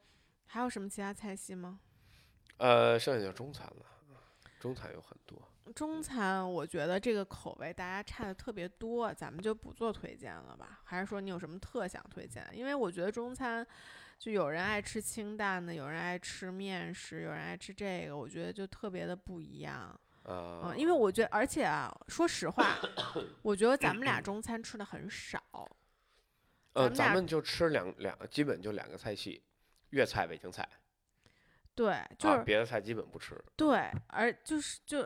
[0.47, 1.79] 还有什么其他菜系吗？
[2.57, 3.85] 呃，剩下就中餐了，
[4.59, 5.41] 中餐有很多。
[5.73, 10.81] 中餐我觉得这个口味大家差的特别多，咱们就不做推荐了吧？
[10.83, 12.45] 还是说你有什么特想推荐？
[12.53, 13.65] 因为我觉得中餐
[14.17, 19.97] 就有人爱吃清淡的，有人爱吃面食，有人爱吃这个，我觉得就特别的不一样。
[20.23, 22.75] 呃嗯，，因为我觉得，而且啊，说实话，
[23.41, 25.41] 我觉得咱们俩中餐吃的很少。
[26.73, 29.41] 呃，咱们就吃两两，基本就两个菜系，
[29.89, 30.67] 粤菜、北京菜，
[31.73, 33.41] 对，就啊，是、别的菜基本不吃。
[33.55, 35.01] 对，而就是就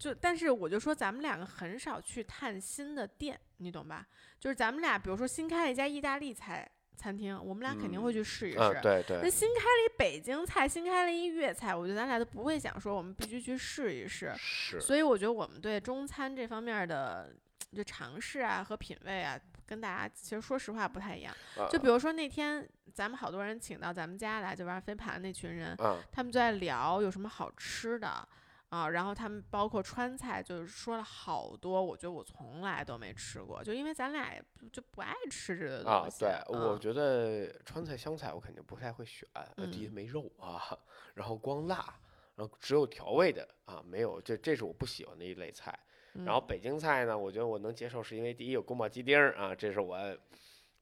[0.00, 4.06] 就，但是我就说咱们两个很少去探新的店，你懂吧？
[4.38, 8.58] 就是咱们俩，比如说新开了一家意大利菜餐厅，我们俩肯定会去试一试。
[8.58, 14.32] 嗯，对那，新开了一北京菜，新开了一粤菜，我觉得咱俩都不会想说我们必须去试一试。
[14.38, 14.80] 是。
[14.80, 17.30] 所以我觉得我们对中餐这方面的
[17.76, 21.36] 就尝试啊和品味啊，跟大家其实说实话不太一样。
[21.70, 28.26] 就比如说那天咱们好多人请到咱们家来就玩飞盘那群人，嗯，他们就在聊有什么好吃的。
[28.70, 34.32] 啊，然后他们包括川菜，就是说了好多，我觉得我从来都没吃过，就因为咱俩
[34.72, 36.20] 就不爱吃这个啊东，西。
[36.20, 40.78] 对，我嗯觉得川菜湘菜我肯定不太会选，呃第一嗯没肉啊，
[41.14, 41.94] 然后光辣，
[42.36, 45.78] 然后只有调味的啊，没有这这是我不喜欢的一类菜。
[46.12, 49.98] 然后嗯北京菜呢，我觉得我能接受，是因为第一有宫保鸡丁儿啊，这是我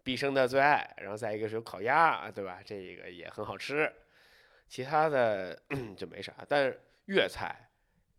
[0.03, 2.61] 毕生的最爱，然后再一个是有烤鸭，对吧？
[2.65, 3.91] 这个也很好吃。
[4.69, 5.59] 其他的
[5.97, 7.68] 就没啥，但是粤菜、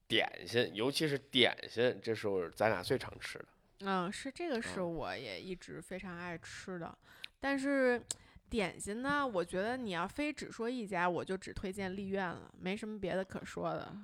[0.09, 3.45] 点心，尤其是点心，这是咱俩最常吃的。
[3.81, 6.97] 嗯，是这个是嗯我也一直非常爱吃的，
[7.39, 8.03] 但是
[8.49, 13.95] 点心呢，我觉得你要非只说一家，我就只推荐丽苑了，没什么别的可说的。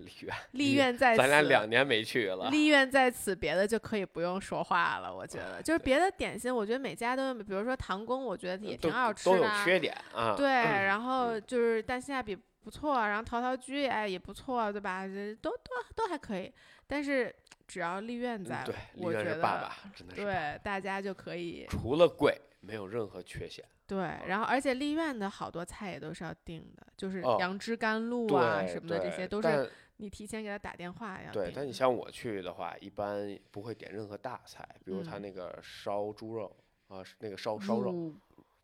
[0.00, 2.50] 丽苑，丽苑在咱俩此两年没去了。
[2.50, 5.14] 丽苑在此，别的就可以不用说话了。
[5.14, 9.46] 我觉得，就是别的点心，我觉得每家都有，比如说唐宫，我觉得也挺好吃都有。
[9.64, 10.34] 缺点啊。
[10.36, 15.06] 对，嗯然后就是但性价比不错，然后陶陶居哎也不错，对吧？
[15.06, 16.52] 这都都都还可以，
[16.86, 17.34] 但是
[17.66, 18.64] 只要丽苑在，
[18.96, 20.22] 我觉得是爸爸，真的是。
[20.22, 23.64] 对大家就可以除了贵，没有任何缺陷。
[23.86, 36.56] 对，然后而且丽苑的好多菜也都是要订的，就是哦杨枝甘露啊对什么的，这些都是你提前给他打电话呀对，但你像我去的话，一般不会点任何大菜，比如他嗯那个烧猪肉
[36.88, 38.12] 啊，是那个烧烧肉，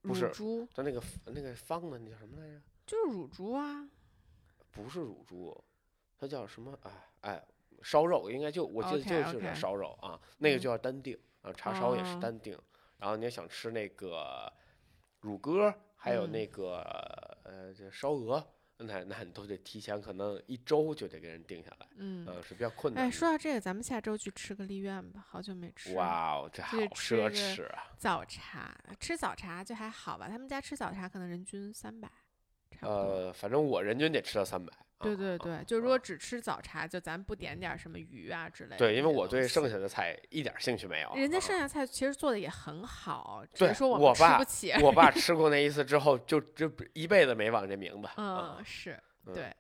[0.03, 2.61] 不是猪，他那个那个方的那叫什么来着？
[2.89, 3.89] 就是乳猪啊。
[4.71, 5.65] 不是乳猪，
[6.19, 6.77] 它叫什么？
[6.83, 7.45] 哎哎，
[7.83, 12.59] 烧肉应该就我记得就 OK 烧肉啊，那个嗯就要单定啊，叉烧也是哦单定。
[12.97, 14.53] 然后你要想吃那个
[15.21, 16.79] 乳鸽，还有嗯那个
[17.45, 18.45] 呃这烧鹅，
[18.77, 23.13] 那那你都得提前可能一周就得给人定下来，嗯，呃是比较困难哎，的。
[23.13, 25.97] 说到这个，咱们下周去吃个丽苑吧，好久没吃了。
[25.97, 27.85] 哇哦，这好奢个侈啊！
[27.99, 32.09] 早茶吃早茶就还好吧，他们家吃早茶可能人均三百。
[32.81, 34.73] 呃，反正我人均得吃到三百。
[35.01, 38.77] 对啊啊对对，就如果只吃早茶，就咱不点点儿什么鱼啊之类的。
[38.79, 41.15] 对，因为我对剩下下的菜一点兴趣没有。
[41.15, 44.73] 人家啊剩下菜其实做的也很好，只是说我们吃爸不起。
[44.83, 48.09] 我爸吃过那一次之后，就就一辈子没忘这名字。
[48.19, 49.55] 嗯，啊是嗯对。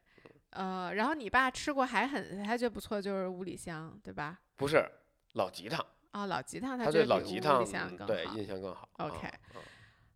[0.50, 4.40] 呃，然后你爸吃过还很还觉得不错，就是五里香，对吧？
[4.56, 4.90] 不是
[5.34, 8.88] 老吉汤，哦，老吉汤他他对觉得老吉汤印象更好。
[8.94, 9.28] 啊 OK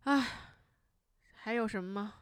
[0.03, 0.27] 啊
[1.35, 2.13] 还有什么吗？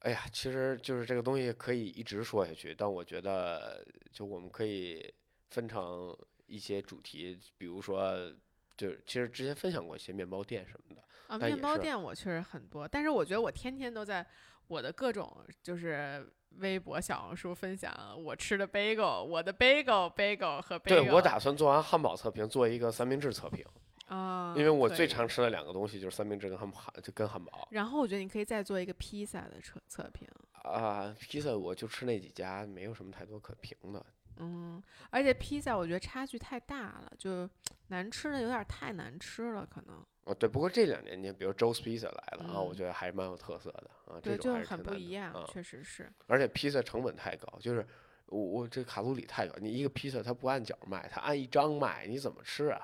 [0.00, 5.12] 哎呀，其实就是这个东西可以一直说下去，但我觉得就我们可以
[5.50, 8.32] 分成一些主题，比如说，
[8.76, 11.02] 就是其实之前分享过一些面包店什么的。
[11.26, 14.24] 啊，面包店我确实很多，但是我觉得我天天都在
[14.68, 16.26] 我的各种就是
[16.58, 17.92] 微博、小红书分享
[18.22, 20.88] 我吃的 bagel，我的 bagel、bagel 和 bagel。
[20.88, 23.64] 对我打算做完汉堡测评，做一个三明治测评，
[24.08, 27.68] 啊，因为我最常吃的两个东西就是三明治跟汉堡，就跟汉堡。
[27.70, 30.26] 然后我觉得你可以再做一个披萨的测测评，
[30.62, 34.04] 啊，披萨我就吃那几家，没有什么太多可评的。
[34.40, 34.80] 嗯，
[35.10, 37.48] 而且披萨我觉得差距太大了，就
[37.88, 45.44] 难吃的有点太难吃了，可能哦，对，不过这两年你比如 Joe's Pizza 来了啊，我嗯觉得还蛮有特色的啊，这，种还是很不一样，啊。
[45.48, 46.08] 确实是。
[46.28, 47.84] 而且披萨成本太高，就是
[48.26, 52.80] 我我这卡路里太高，你一个披萨它不按角卖，它按一张卖，你怎么吃啊？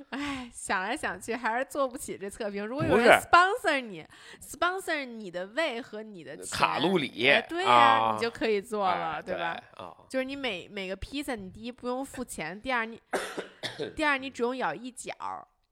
[0.10, 2.66] 哎，想来想去还是做不起这测评。
[2.66, 4.06] 如果有人 sponsor 你
[4.40, 9.60] ，sponsor 你的胃和你的卡路里哎对呀、啊你就可以做了，哎对吧？？
[9.76, 13.00] 啊，就是你每每个披萨，你第一不用付钱，第二你，
[13.96, 15.12] 第二你只用咬一角，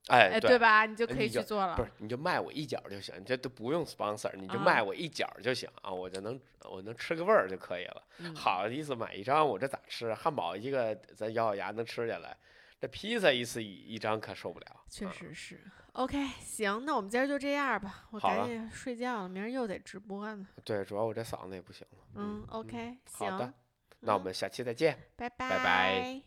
[0.08, 0.58] 哎，哎，对。
[0.58, 0.86] 吧？
[0.86, 1.76] 你就可以去做了。
[1.76, 8.02] 不是，你就卖我一角就行，你这都不用 sponsor，你就啊卖我一角就行啊，我就能我能吃个味儿就可以了。
[8.18, 10.12] 嗯好意思买一张，我这咋吃？
[10.14, 12.36] 汉堡一个咱咬咬牙能吃下来，
[12.80, 14.66] 这披萨一次一一张可受不了。
[14.88, 15.60] 确啊实是。
[15.92, 20.46] OK，行，那我们今儿就这样吧，我赶紧睡觉了，明儿又得直播呢。
[20.62, 21.98] 对，主要我这嗓子也不行了。
[22.16, 23.54] 嗯，OK，行，好的，
[24.00, 24.94] 那我嗯们下期再见。
[25.16, 26.22] 拜拜拜